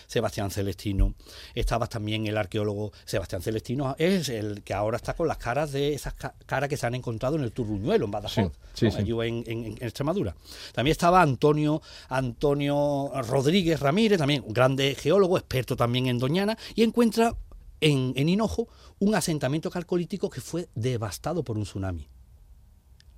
Sebastián 0.07 0.51
Celestino, 0.51 1.15
estaba 1.55 1.88
también 1.88 2.27
el 2.27 2.38
arqueólogo 2.38 2.91
Sebastián 3.05 3.41
Celestino, 3.41 3.95
es 3.98 4.27
el 4.27 4.63
que 4.63 4.74
ahora 4.74 4.98
está 4.98 5.13
con 5.13 5.27
las 5.27 5.38
caras 5.38 5.72
de 5.72 5.93
esas 5.93 6.13
caras 6.45 6.67
que 6.67 6.75
se 6.75 6.86
han 6.86 6.95
encontrado 6.95 7.38
en 7.38 7.43
el 7.43 7.53
Turruñuelo, 7.53 8.03
en 8.03 8.12
Badajoz, 8.12 8.51
En, 8.81 9.77
Extremadura. 9.79 10.36
También 10.74 10.91
estaba 10.91 11.22
Antonio, 11.22 11.81
Antonio 12.10 13.10
Rodríguez 13.29 13.79
Ramírez, 13.79 14.17
también 14.17 14.43
un 14.45 14.53
grande 14.53 14.95
geólogo, 14.95 15.38
experto 15.38 15.77
también 15.77 16.07
en 16.07 16.19
Doñana, 16.19 16.57
y 16.75 16.83
encuentra 16.83 17.36
en, 17.84 18.13
en 18.16 18.30
Hinojo 18.30 18.68
un 19.00 19.16
asentamiento 19.16 19.70
calcolítico 19.70 20.30
que 20.30 20.42
fue 20.42 20.70
devastado 20.75 21.44
por 21.44 21.58
un 21.58 21.63
tsunami. 21.63 22.08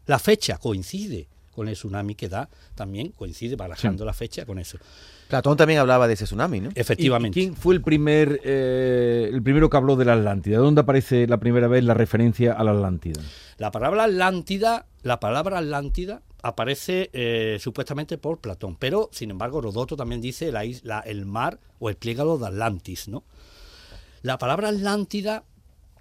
La 0.05 0.19
fecha 0.19 0.57
coincide 0.57 1.27
con 1.55 1.69
el 1.69 1.75
tsunami 1.75 2.15
que 2.15 2.27
da, 2.27 2.49
también 2.75 3.11
coincide, 3.11 3.55
barajando 3.55 4.03
la 4.03 4.13
fecha 4.13 4.45
con 4.45 4.59
eso. 4.59 4.77
Platón 5.29 5.55
también 5.57 5.79
hablaba 5.79 6.05
de 6.07 6.13
ese 6.13 6.25
tsunami, 6.25 6.59
¿no? 6.59 6.69
Efectivamente. 6.75 7.39
¿Quién 7.39 7.55
fue 7.55 7.73
el 7.73 7.81
primer 7.81 8.41
eh, 8.43 9.29
el 9.31 9.41
primero 9.41 9.69
que 9.69 9.77
habló 9.77 9.95
de 9.95 10.05
la 10.05 10.13
Atlántida? 10.13 10.57
¿Dónde 10.57 10.81
aparece 10.81 11.27
la 11.27 11.39
primera 11.39 11.67
vez 11.67 11.83
la 11.83 11.93
referencia 11.93 12.53
a 12.53 12.63
la 12.63 12.71
Atlántida? 12.71 13.21
La 13.57 13.71
palabra 13.71 14.03
Atlántida, 14.03 14.85
la 15.01 15.19
palabra 15.19 15.59
Atlántida 15.59 16.21
aparece 16.43 17.09
eh, 17.13 17.57
supuestamente 17.59 18.17
por 18.17 18.39
Platón, 18.39 18.75
pero 18.75 19.09
sin 19.11 19.31
embargo 19.31 19.61
Rodoto 19.61 19.95
también 19.95 20.21
dice 20.21 20.51
la 20.51 20.65
isla, 20.65 20.99
el 20.99 21.25
mar 21.25 21.59
o 21.79 21.89
el 21.89 21.95
pliégalo 21.95 22.37
de 22.37 22.47
Atlantis, 22.47 23.07
¿no? 23.07 23.23
La 24.25 24.39
palabra 24.39 24.69
Atlántida 24.69 25.43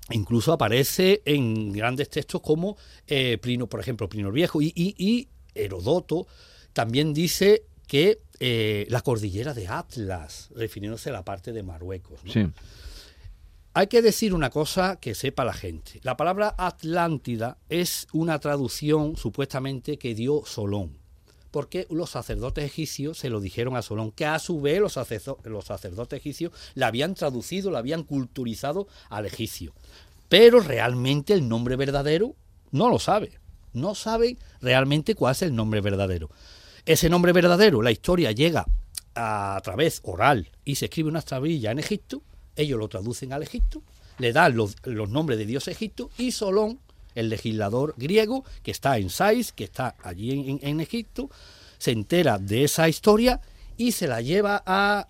incluso 0.08 0.54
aparece 0.54 1.20
en 1.26 1.72
grandes 1.72 2.08
textos 2.08 2.40
como 2.40 2.78
eh, 3.06 3.36
Plino, 3.36 3.66
por 3.66 3.80
ejemplo, 3.80 4.08
Plino 4.08 4.28
el 4.28 4.32
Viejo, 4.32 4.62
y, 4.62 5.28
Herodoto 5.54 6.26
también 6.72 7.12
dice 7.12 7.66
que 7.86 8.22
eh, 8.40 8.86
la 8.88 9.02
cordillera 9.02 9.52
de 9.52 9.68
Atlas, 9.68 10.48
refiriéndose 10.56 11.10
a 11.10 11.12
la 11.12 11.22
parte 11.22 11.52
de 11.52 11.62
Marruecos. 11.62 12.18
Hay 13.74 13.88
que 13.88 14.00
decir 14.00 14.32
una 14.32 14.48
cosa 14.48 14.96
que 14.96 15.14
sepa 15.14 15.44
la 15.44 15.52
gente. 15.52 16.00
La 16.02 16.16
palabra 16.16 16.54
Atlántida 16.56 17.58
es 17.68 18.08
una 18.14 18.38
traducción 18.38 19.18
supuestamente 19.18 19.98
que 19.98 20.14
dio 20.14 20.46
Solón 20.46 21.03
porque 21.54 21.86
los 21.88 22.10
sacerdotes 22.10 22.64
egipcios 22.64 23.16
se 23.16 23.30
lo 23.30 23.40
dijeron 23.40 23.76
a 23.76 23.82
Solón, 23.82 24.10
que 24.10 24.26
a 24.26 24.40
su 24.40 24.60
vez 24.60 24.80
los, 24.80 24.94
sacerdotes 24.94 26.18
egipcios 26.18 26.50
la 26.74 26.88
habían 26.88 27.14
traducido, 27.14 27.70
la 27.70 27.78
habían 27.78 28.02
culturizado 28.02 28.88
al 29.08 29.24
egipcio. 29.24 29.72
Pero 30.28 30.58
realmente 30.58 31.32
el 31.32 31.48
nombre 31.48 31.76
verdadero 31.76 32.34
no 32.72 32.88
lo 32.88 32.98
sabe. 32.98 33.38
No 33.72 33.94
sabe 33.94 34.36
realmente 34.60 35.14
cuál 35.14 35.30
es 35.30 35.42
el 35.42 35.54
nombre 35.54 35.80
verdadero. 35.80 36.28
Ese 36.86 37.08
nombre 37.08 37.32
verdadero, 37.32 37.82
la 37.82 37.92
historia 37.92 38.32
llega 38.32 38.66
a, 39.14 39.60
través 39.62 40.00
oral 40.02 40.50
y 40.64 40.74
se 40.74 40.86
escribe 40.86 41.08
una 41.08 41.22
tablilla 41.22 41.70
en 41.70 41.78
Egipto, 41.78 42.20
ellos 42.56 42.80
lo 42.80 42.88
traducen 42.88 43.32
al 43.32 43.44
Egipto, 43.44 43.80
le 44.18 44.32
dan 44.32 44.56
los, 44.56 44.74
nombres 44.84 45.38
de 45.38 45.46
Dios 45.46 45.68
Egipto 45.68 46.10
y 46.18 46.32
Solón 46.32 46.80
el 47.14 47.28
legislador 47.28 47.94
griego 47.96 48.44
que 48.62 48.70
está 48.70 48.98
en 48.98 49.10
Sais, 49.10 49.52
que 49.52 49.64
está 49.64 49.94
allí 50.02 50.58
en, 50.60 50.80
Egipto, 50.80 51.30
se 51.78 51.92
entera 51.92 52.38
de 52.38 52.64
esa 52.64 52.88
historia 52.88 53.40
y 53.76 53.92
se 53.92 54.06
la 54.06 54.20
lleva 54.20 54.62
a, 54.66 55.06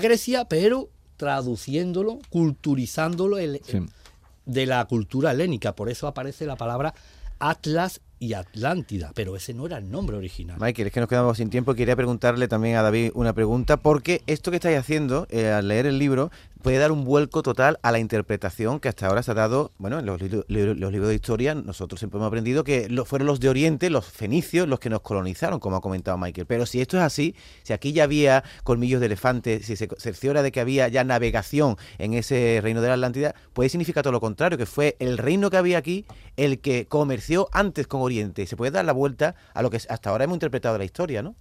Grecia, 0.00 0.46
pero 0.46 0.88
traduciéndolo, 1.16 2.18
culturizándolo 2.30 3.36
de 3.36 4.66
la 4.66 4.84
cultura 4.86 5.32
helénica. 5.32 5.74
Por 5.74 5.88
eso 5.88 6.06
aparece 6.06 6.46
la 6.46 6.56
palabra 6.56 6.94
Atlas 7.38 8.00
y 8.18 8.32
Atlántida, 8.32 9.12
pero 9.14 9.36
ese 9.36 9.52
no 9.52 9.66
era 9.66 9.76
el 9.76 9.90
nombre 9.90 10.16
original. 10.16 10.56
Michael, 10.58 10.88
es 10.88 10.94
que 10.94 11.00
nos 11.00 11.08
quedamos 11.08 11.36
sin 11.36 11.50
tiempo. 11.50 11.74
Quería 11.74 11.94
preguntarle 11.96 12.48
también 12.48 12.76
a 12.76 12.82
David 12.82 13.10
una 13.14 13.34
pregunta, 13.34 13.76
porque 13.76 14.22
esto 14.26 14.50
que 14.50 14.56
estáis 14.56 14.78
haciendo, 14.78 15.26
eh, 15.30 15.50
al 15.50 15.68
leer 15.68 15.86
el 15.86 15.98
libro, 15.98 16.30
puede 16.64 16.78
dar 16.78 16.92
un 16.92 17.04
vuelco 17.04 17.42
total 17.42 17.78
a 17.82 17.92
la 17.92 17.98
interpretación 17.98 18.80
que 18.80 18.88
hasta 18.88 19.06
ahora 19.06 19.22
se 19.22 19.30
ha 19.30 19.34
dado, 19.34 19.72
bueno, 19.76 19.98
en 19.98 20.06
los, 20.06 20.18
libros 20.18 21.08
de 21.08 21.14
historia 21.14 21.54
nosotros 21.54 22.00
siempre 22.00 22.16
hemos 22.16 22.28
aprendido 22.28 22.64
que 22.64 22.88
fueron 23.04 23.26
los 23.26 23.38
de 23.38 23.50
Oriente, 23.50 23.90
los 23.90 24.06
fenicios, 24.06 24.66
los 24.66 24.80
que 24.80 24.88
nos 24.88 25.02
colonizaron, 25.02 25.60
como 25.60 25.76
ha 25.76 25.82
comentado 25.82 26.16
Michael. 26.16 26.46
Pero 26.46 26.64
si 26.64 26.80
esto 26.80 26.96
es 26.96 27.02
así, 27.02 27.36
si 27.64 27.74
aquí 27.74 27.92
ya 27.92 28.04
había 28.04 28.44
colmillos 28.62 29.00
de 29.00 29.06
elefante, 29.06 29.62
si 29.62 29.76
se 29.76 29.90
cerciora 29.98 30.42
de 30.42 30.52
que 30.52 30.60
había 30.60 30.88
ya 30.88 31.04
navegación 31.04 31.76
en 31.98 32.14
ese 32.14 32.60
reino 32.62 32.80
de 32.80 32.88
la 32.88 32.94
Atlántida, 32.94 33.34
puede 33.52 33.68
significar 33.68 34.02
todo 34.02 34.12
lo 34.12 34.20
contrario, 34.20 34.56
que 34.56 34.64
fue 34.64 34.96
el 35.00 35.18
reino 35.18 35.50
que 35.50 35.58
había 35.58 35.76
aquí 35.76 36.06
el 36.38 36.60
que 36.60 36.86
comerció 36.86 37.46
antes 37.52 37.86
con 37.86 38.00
Oriente. 38.00 38.46
Se 38.46 38.56
puede 38.56 38.70
dar 38.70 38.86
la 38.86 38.92
vuelta 38.92 39.34
a 39.52 39.60
lo 39.60 39.68
que 39.68 39.76
hasta 39.86 40.08
ahora 40.08 40.24
hemos 40.24 40.36
interpretado 40.36 40.78
la 40.78 40.84
historia, 40.86 41.22
¿no? 41.22 41.34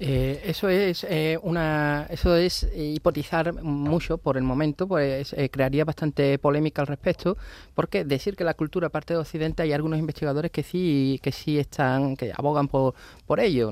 Eh, 0.00 0.42
eso 0.46 0.68
es 0.68 1.04
eh, 1.04 1.38
una, 1.42 2.06
eso 2.10 2.34
es 2.34 2.68
hipotizar 2.74 3.62
mucho 3.62 4.18
por 4.18 4.36
el 4.36 4.42
momento, 4.42 4.88
pues 4.88 5.32
eh, 5.34 5.48
crearía 5.50 5.84
bastante 5.84 6.36
polémica 6.38 6.82
al 6.82 6.88
respecto, 6.88 7.36
porque 7.74 8.04
decir 8.04 8.34
que 8.34 8.42
la 8.42 8.54
cultura 8.54 8.88
parte 8.88 9.14
de 9.14 9.20
Occidente 9.20 9.62
hay 9.62 9.72
algunos 9.72 10.00
investigadores 10.00 10.50
que 10.50 10.64
sí, 10.64 11.20
que 11.22 11.30
sí 11.30 11.58
están, 11.60 12.16
que 12.16 12.32
abogan 12.36 12.66
por, 12.66 12.94
por 13.24 13.38
ello, 13.38 13.70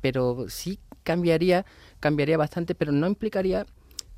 pero 0.00 0.46
sí 0.48 0.78
cambiaría, 1.02 1.64
cambiaría 1.98 2.36
bastante, 2.36 2.74
pero 2.74 2.92
no 2.92 3.06
implicaría 3.06 3.66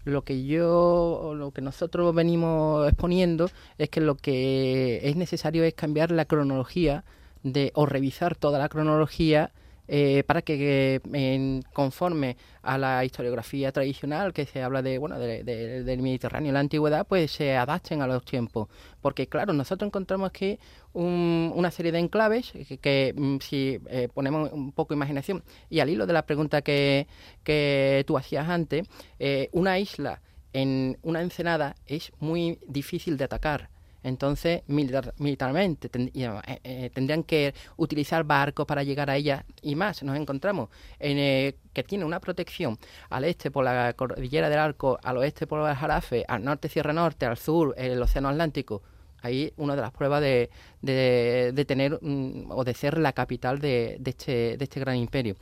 lo 0.04 0.23
que 0.23 0.44
yo, 0.44 1.33
lo 1.37 1.52
que 1.52 1.62
nosotros 1.62 2.14
venimos 2.14 2.87
exponiendo 2.88 3.50
es 3.78 3.88
que 3.88 4.00
lo 4.00 4.16
que 4.16 5.00
es 5.09 5.16
necesario 5.16 5.64
es 5.64 5.75
cambiar 5.75 6.11
la 6.11 6.25
cronología 6.25 7.04
de 7.42 7.71
o 7.75 7.87
revisar 7.87 8.35
toda 8.37 8.59
la 8.59 8.68
cronología 8.68 9.52
eh, 9.87 10.25
para 10.26 10.43
que 10.43 11.00
en, 11.12 11.62
conforme 11.73 12.37
a 12.62 12.79
la 12.79 13.05
historiografía 13.05 13.71
tradicional 13.71 14.33
que 14.33 14.47
se 14.47 14.62
habla 14.62 14.81
de 14.81 14.97
bueno 14.99 15.19
del 15.19 16.03
Mediterráneo 16.03 16.49
en 16.49 16.55
la 16.55 16.61
antigüedad 16.61 17.07
pues 17.07 17.33
se 17.33 17.57
adapten 17.57 18.00
a 18.00 18.07
los 18.07 18.25
tiempos. 18.25 18.69
Porque 19.03 19.26
claro 19.26 19.53
nosotros 19.53 19.88
encontramos 19.88 20.29
aquí 20.29 20.59
una 20.95 21.71
serie 21.71 21.93
de 21.93 21.99
enclaves 21.99 22.53
que, 22.81 23.12
mm, 23.17 23.38
si 23.41 23.81
eh, 23.88 24.09
ponemos 24.12 24.50
un 24.53 24.73
poco 24.73 24.95
de 24.95 24.99
imaginación 24.99 25.43
y 25.69 25.81
al 25.81 25.91
hilo 25.91 26.07
de 26.07 26.12
la 26.12 26.25
pregunta 26.25 26.62
que, 26.62 27.07
que 27.43 28.05
tú 28.07 28.17
hacías 28.17 28.49
antes 28.49 28.87
eh, 29.19 29.49
una 29.53 29.79
isla 29.79 30.21
en 30.53 30.99
una 31.03 31.21
ensenada 31.21 31.75
es 31.87 32.12
muy 32.21 32.59
difícil 32.67 33.17
de 33.17 33.25
atacar 33.25 33.74
entonces, 34.04 34.62
militarmente 34.66 35.88
eh, 35.94 36.61
eh, 36.62 36.90
tendrían 36.92 37.25
que 37.25 37.54
utilizar 37.78 38.23
barcos 38.23 38.66
para 38.66 38.82
llegar 38.82 39.08
a 39.08 39.16
ella 39.16 39.46
y 39.62 39.75
más. 39.75 40.02
Nos 40.02 40.16
encontramos 40.18 40.68
en 40.99 41.18
eh, 41.18 41.56
que 41.73 41.82
tiene 41.82 42.04
una 42.04 42.20
protección 42.20 42.78
al 43.08 43.25
este 43.25 43.50
por 43.50 43.64
la 43.64 43.94
cordillera 43.94 44.50
del 44.50 44.58
Arco, 44.58 44.99
al 45.02 45.16
oeste 45.16 45.46
por 45.46 45.66
el 45.66 45.75
Jarafe, 45.75 46.23
al 46.28 46.44
norte 46.44 46.68
Sierra 46.68 46.92
Norte, 46.92 47.25
al 47.25 47.38
sur 47.38 47.75
el 47.78 48.00
Océano 48.00 48.28
Atlántico. 48.28 48.82
Ahí 49.23 49.50
una 49.56 49.75
de 49.75 49.80
las 49.80 49.90
pruebas 49.90 50.20
de, 50.20 50.50
de, 50.82 51.64
tener 51.64 51.99
mm, 52.02 52.50
o 52.50 52.62
de 52.62 52.75
ser 52.75 52.99
la 52.99 53.14
capital 53.14 53.58
de, 53.58 53.99
este, 54.04 54.58
de 54.58 54.64
este 54.64 54.80
gran 54.80 54.96
imperio. 54.96 55.34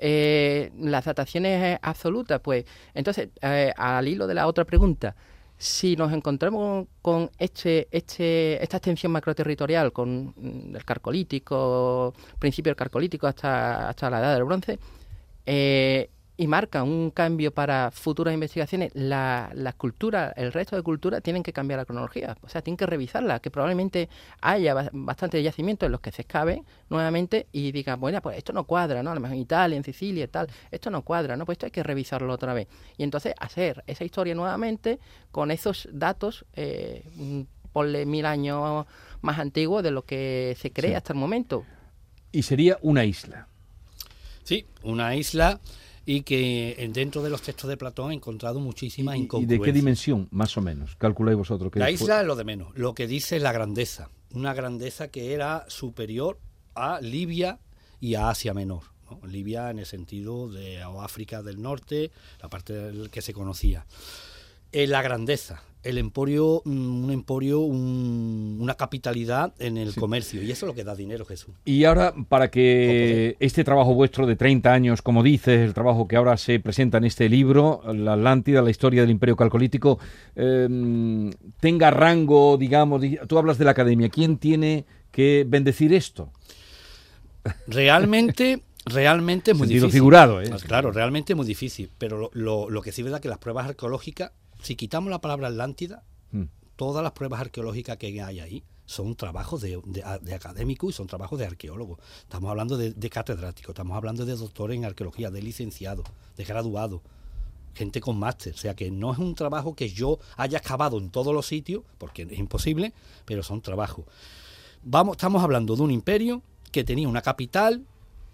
las 0.00 1.04
dataciones 1.04 1.78
absolutas, 1.82 2.40
pues 2.40 2.64
entonces, 2.94 3.28
al 3.42 4.08
hilo 4.08 4.26
de 4.26 4.34
la 4.34 4.46
otra 4.46 4.64
pregunta, 4.64 5.14
si 5.58 5.96
nos 5.96 6.12
encontramos 6.12 6.86
con 7.02 7.30
este, 7.36 7.88
este, 7.90 8.62
esta 8.62 8.76
extensión 8.76 9.10
macroterritorial, 9.12 9.92
con 9.92 10.32
mm, 10.36 10.76
el 10.76 10.84
carcolítico, 10.84 12.14
principio 12.38 12.70
del 12.70 12.76
carcolítico 12.76 13.26
hasta, 13.26 13.88
hasta 13.88 14.08
la 14.08 14.20
edad 14.20 14.34
del 14.34 14.44
bronce, 14.44 14.78
eh, 15.44 16.10
y 16.40 16.46
marca 16.46 16.84
un 16.84 17.10
cambio 17.10 17.52
para 17.52 17.90
futuras 17.90 18.32
investigaciones, 18.32 18.92
la, 18.94 19.50
la 19.54 19.72
cultura, 19.72 20.32
el 20.36 20.52
resto 20.52 20.76
de 20.76 20.84
cultura 20.84 21.20
tienen 21.20 21.42
que 21.42 21.52
cambiar 21.52 21.80
la 21.80 21.84
cronología, 21.84 22.38
o 22.42 22.48
sea, 22.48 22.62
tienen 22.62 22.76
que 22.76 22.86
revisarla, 22.86 23.40
que 23.40 23.50
probablemente 23.50 24.08
haya 24.40 24.88
bastante 24.92 25.42
yacimientos 25.42 25.86
en 25.86 25.92
los 25.92 26.00
que 26.00 26.12
se 26.12 26.22
excaven 26.22 26.64
nuevamente 26.90 27.48
y 27.50 27.72
digan, 27.72 27.98
bueno, 27.98 28.22
pues 28.22 28.38
esto 28.38 28.52
no 28.52 28.62
cuadra, 28.64 29.02
¿no? 29.02 29.10
A 29.10 29.16
lo 29.16 29.20
mejor 29.20 29.34
en 29.34 29.42
Italia, 29.42 29.76
en 29.76 29.82
Sicilia 29.82 30.24
y 30.24 30.28
tal, 30.28 30.48
esto 30.70 30.90
no 30.90 31.02
cuadra, 31.02 31.36
¿no? 31.36 31.44
Pues 31.44 31.56
esto 31.56 31.66
hay 31.66 31.72
que 31.72 31.82
revisarlo 31.82 32.32
otra 32.32 32.54
vez. 32.54 32.68
Y 32.96 33.02
entonces 33.02 33.34
hacer 33.40 33.82
esa 33.88 34.04
historia 34.04 34.36
nuevamente 34.36 35.00
con 35.32 35.50
esos 35.50 35.88
datos, 35.90 36.44
eh, 36.54 37.02
ponle 37.72 38.06
mil 38.06 38.24
años 38.24 38.86
más 39.22 39.40
antiguos 39.40 39.82
de 39.82 39.90
lo 39.90 40.02
que 40.02 40.56
se 40.56 40.70
cree 40.70 40.94
hasta 40.94 41.14
el 41.14 41.18
momento. 41.18 41.64
Y 42.30 42.42
sería 42.42 42.78
una 42.80 43.04
isla. 43.04 43.48
Sí, 44.44 44.66
una 44.84 45.16
isla 45.16 45.60
y 46.10 46.22
que 46.22 46.88
dentro 46.94 47.22
de 47.22 47.28
los 47.28 47.42
textos 47.42 47.68
de 47.68 47.76
Platón 47.76 48.12
he 48.12 48.14
encontrado 48.14 48.60
muchísimas 48.60 49.16
incongruencias. 49.16 49.58
¿Y 49.58 49.60
de 49.60 49.62
qué 49.62 49.72
dimensión, 49.74 50.26
más 50.30 50.56
o 50.56 50.62
menos? 50.62 50.96
Calculáis 50.96 51.36
vosotros. 51.36 51.70
Que 51.70 51.80
la 51.80 51.90
isla 51.90 52.22
es 52.22 52.26
lo 52.26 52.34
de 52.34 52.44
menos. 52.44 52.72
Lo 52.76 52.94
que 52.94 53.06
dice 53.06 53.36
es 53.36 53.42
la 53.42 53.52
grandeza. 53.52 54.08
Una 54.32 54.54
grandeza 54.54 55.08
que 55.08 55.34
era 55.34 55.66
superior 55.68 56.38
a 56.74 56.98
Libia 57.02 57.58
y 58.00 58.14
a 58.14 58.30
Asia 58.30 58.54
Menor. 58.54 58.84
Libia 59.26 59.68
en 59.68 59.80
el 59.80 59.84
sentido 59.84 60.48
de 60.48 60.82
África 60.82 61.42
del 61.42 61.60
Norte, 61.60 62.10
la 62.40 62.48
parte 62.48 62.90
que 63.10 63.20
se 63.20 63.34
conocía. 63.34 63.84
Eh, 64.72 64.86
la 64.86 65.02
grandeza, 65.02 65.62
el 65.82 65.98
emporio, 65.98 66.62
mm, 66.64 67.04
un 67.04 67.10
emporio, 67.10 67.60
una 67.60 68.74
capitalidad 68.74 69.52
en 69.58 69.78
el 69.78 69.94
comercio. 69.94 70.42
Y 70.42 70.50
eso 70.50 70.66
es 70.66 70.68
lo 70.68 70.74
que 70.74 70.84
da 70.84 70.94
dinero, 70.94 71.24
Jesús. 71.24 71.54
Y 71.64 71.84
ahora, 71.84 72.14
para 72.28 72.50
que 72.50 73.36
este 73.40 73.64
trabajo 73.64 73.94
vuestro 73.94 74.26
de 74.26 74.36
30 74.36 74.72
años, 74.72 75.02
como 75.02 75.22
dices, 75.22 75.60
el 75.60 75.74
trabajo 75.74 76.08
que 76.08 76.16
ahora 76.16 76.36
se 76.36 76.58
presenta 76.60 76.98
en 76.98 77.04
este 77.04 77.28
libro, 77.28 77.82
La 77.94 78.14
Atlántida, 78.14 78.60
la 78.62 78.70
historia 78.70 79.02
del 79.02 79.10
imperio 79.10 79.36
calcolítico, 79.36 79.98
em, 80.34 81.30
tenga 81.60 81.90
rango, 81.90 82.56
digamos, 82.56 83.02
tú 83.28 83.38
hablas 83.38 83.58
de 83.58 83.64
la 83.64 83.70
academia, 83.70 84.08
¿quién 84.08 84.38
tiene 84.38 84.84
que 85.10 85.44
bendecir 85.48 85.92
esto? 85.92 86.32
Realmente... 87.66 88.62
Realmente 88.88 89.50
es 89.50 89.58
muy 89.58 89.68
difícil. 89.68 89.90
figurado, 89.90 90.40
¿eh? 90.40 90.50
Claro, 90.66 90.90
realmente 90.90 91.34
es 91.34 91.36
muy 91.36 91.44
difícil. 91.44 91.90
Pero 91.98 92.30
lo, 92.32 92.70
lo 92.70 92.80
que 92.80 92.90
sí 92.90 93.02
es 93.02 93.04
verdad 93.04 93.20
que 93.20 93.28
las 93.28 93.36
pruebas 93.36 93.68
arqueológicas 93.68 94.32
si 94.62 94.76
quitamos 94.76 95.10
la 95.10 95.20
palabra 95.20 95.48
Atlántida, 95.48 96.04
hmm. 96.32 96.44
todas 96.76 97.02
las 97.02 97.12
pruebas 97.12 97.40
arqueológicas 97.40 97.96
que 97.96 98.22
hay 98.22 98.40
ahí 98.40 98.64
son 98.88 99.14
trabajos 99.16 99.60
de, 99.60 99.80
de, 99.84 100.34
académicos 100.34 100.90
y 100.90 100.92
son 100.94 101.06
trabajos 101.06 101.38
de 101.38 101.44
arqueólogos. 101.44 101.98
Estamos 102.22 102.50
hablando 102.50 102.78
de, 102.78 102.92
de 102.92 103.10
catedráticos, 103.10 103.74
estamos 103.74 103.94
hablando 103.94 104.24
de 104.24 104.34
doctores 104.34 104.78
en 104.78 104.86
arqueología, 104.86 105.30
de 105.30 105.42
licenciados, 105.42 106.06
de 106.38 106.44
graduados, 106.44 107.02
gente 107.74 108.00
con 108.00 108.18
máster. 108.18 108.54
O 108.54 108.56
sea 108.56 108.74
que 108.74 108.90
no 108.90 109.12
es 109.12 109.18
un 109.18 109.34
trabajo 109.34 109.74
que 109.74 109.90
yo 109.90 110.18
haya 110.38 110.56
excavado 110.56 110.96
en 110.96 111.10
todos 111.10 111.34
los 111.34 111.46
sitios, 111.46 111.82
porque 111.98 112.22
es 112.22 112.38
imposible, 112.38 112.94
pero 113.26 113.42
son 113.42 113.60
trabajos. 113.60 114.06
Vamos, 114.82 115.18
estamos 115.18 115.42
hablando 115.42 115.76
de 115.76 115.82
un 115.82 115.90
imperio 115.90 116.42
que 116.72 116.82
tenía 116.82 117.08
una 117.08 117.20
capital. 117.20 117.84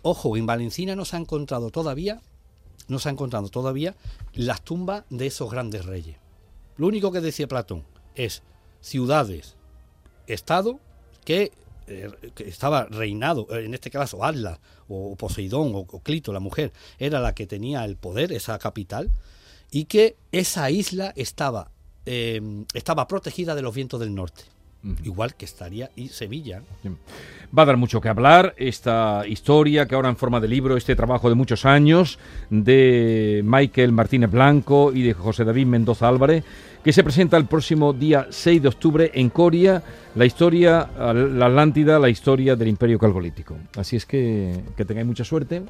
Ojo, 0.03 0.37
en 0.37 0.47
Valencina 0.47 0.95
no 0.95 1.05
se 1.05 1.17
ha 1.17 1.19
encontrado 1.19 1.71
todavía 1.71 2.23
no 2.89 2.99
se 2.99 3.09
ha 3.09 3.13
encontrado 3.13 3.49
todavía 3.49 3.95
las 4.33 4.63
tumbas 4.63 5.05
de 5.11 5.27
esos 5.27 5.51
grandes 5.51 5.85
reyes. 5.85 6.17
Lo 6.77 6.87
único 6.87 7.13
que 7.13 7.21
decía 7.21 7.49
Platón 7.49 7.85
es 8.15 8.43
ciudades, 8.81 9.57
estado 10.27 10.81
que, 11.25 11.53
eh, 11.87 12.11
estaba 12.39 12.85
reinado, 12.85 13.47
en 13.51 13.75
este 13.75 13.91
caso 13.91 14.25
Atlas 14.25 14.59
o 14.89 15.17
Poseidón 15.17 15.73
o, 15.75 15.87
Clito, 16.01 16.33
la 16.33 16.41
mujer, 16.41 16.73
era 16.99 17.21
la 17.21 17.35
que 17.35 17.47
tenía 17.47 17.85
el 17.85 17.97
poder, 17.97 18.33
esa 18.33 18.59
capital, 18.59 19.11
y 19.71 19.85
que 19.85 20.17
esa 20.33 20.71
isla 20.71 21.13
estaba, 21.17 21.71
eh, 22.07 22.41
estaba 22.75 23.09
protegida 23.09 23.55
de 23.55 23.63
los 23.63 23.75
vientos 23.75 24.01
del 24.01 24.15
norte. 24.15 24.45
Igual 25.03 25.35
que 25.35 25.45
estaría 25.45 25.91
y 25.97 26.09
Sevilla. 26.09 26.63
Va 27.57 27.63
a 27.63 27.67
dar 27.67 27.77
mucho 27.77 28.01
que 28.01 28.09
hablar 28.09 28.55
esta 28.59 29.27
historia 29.27 29.87
que 29.87 29.95
ahora 29.95 30.11
en 30.11 30.17
forma 30.17 30.41
de 30.41 30.49
libro, 30.49 30.77
este 30.77 30.95
trabajo 30.95 31.29
de 31.29 31.35
muchos 31.35 31.65
años 31.65 32.19
de 32.51 33.41
Michael 33.45 33.93
Martínez 33.93 34.31
Blanco 34.31 34.93
y 34.93 35.03
de 35.03 35.15
José 35.15 35.45
David 35.45 35.67
Mendoza 35.67 36.09
Álvarez, 36.09 36.45
que 36.83 36.93
se 36.93 37.03
presenta 37.03 37.39
el 37.39 37.47
próximo 37.47 37.95
día 37.95 38.27
6 38.29 38.63
de 38.63 38.69
octubre 38.69 39.11
en 39.15 39.31
Coria, 39.31 39.83
la 40.15 40.27
historia, 40.27 40.91
la 40.97 41.47
Atlántida, 41.47 41.99
la 41.99 42.11
historia 42.11 42.55
del 42.55 42.69
Imperio 42.69 42.99
Calgolítico. 42.99 43.57
Así 43.77 43.97
es 43.97 44.05
que 44.05 44.61
que 44.77 44.85
tengáis 44.85 45.07
mucha 45.07 45.25
suerte. 45.25 45.63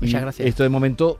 Muchas 0.00 0.22
gracias. 0.22 0.48
Esto 0.48 0.62
de 0.64 0.68
momento 0.68 1.18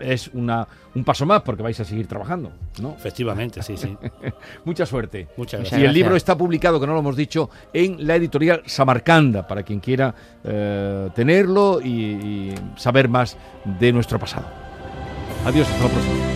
es 0.00 0.28
una, 0.28 0.66
un 0.94 1.04
paso 1.04 1.26
más 1.26 1.42
porque 1.42 1.62
vais 1.62 1.78
a 1.80 1.84
seguir 1.84 2.06
trabajando, 2.06 2.52
¿no? 2.80 2.94
Efectivamente, 2.96 3.62
sí, 3.62 3.76
sí. 3.76 3.96
Mucha 4.64 4.86
suerte. 4.86 5.28
Muchas 5.36 5.60
gracias. 5.60 5.80
Y 5.80 5.84
el 5.84 5.92
libro 5.92 6.16
está 6.16 6.36
publicado, 6.36 6.80
que 6.80 6.86
no 6.86 6.92
lo 6.92 7.00
hemos 7.00 7.16
dicho, 7.16 7.50
en 7.72 8.06
la 8.06 8.16
editorial 8.16 8.62
Samarcanda, 8.66 9.46
para 9.46 9.62
quien 9.62 9.80
quiera 9.80 10.14
eh, 10.44 11.08
tenerlo 11.14 11.80
y, 11.82 11.90
y 11.90 12.54
saber 12.76 13.08
más 13.08 13.36
de 13.64 13.92
nuestro 13.92 14.18
pasado. 14.18 14.46
Adiós, 15.44 15.68
hasta 15.68 15.84
la 15.84 15.90
próxima. 15.90 16.35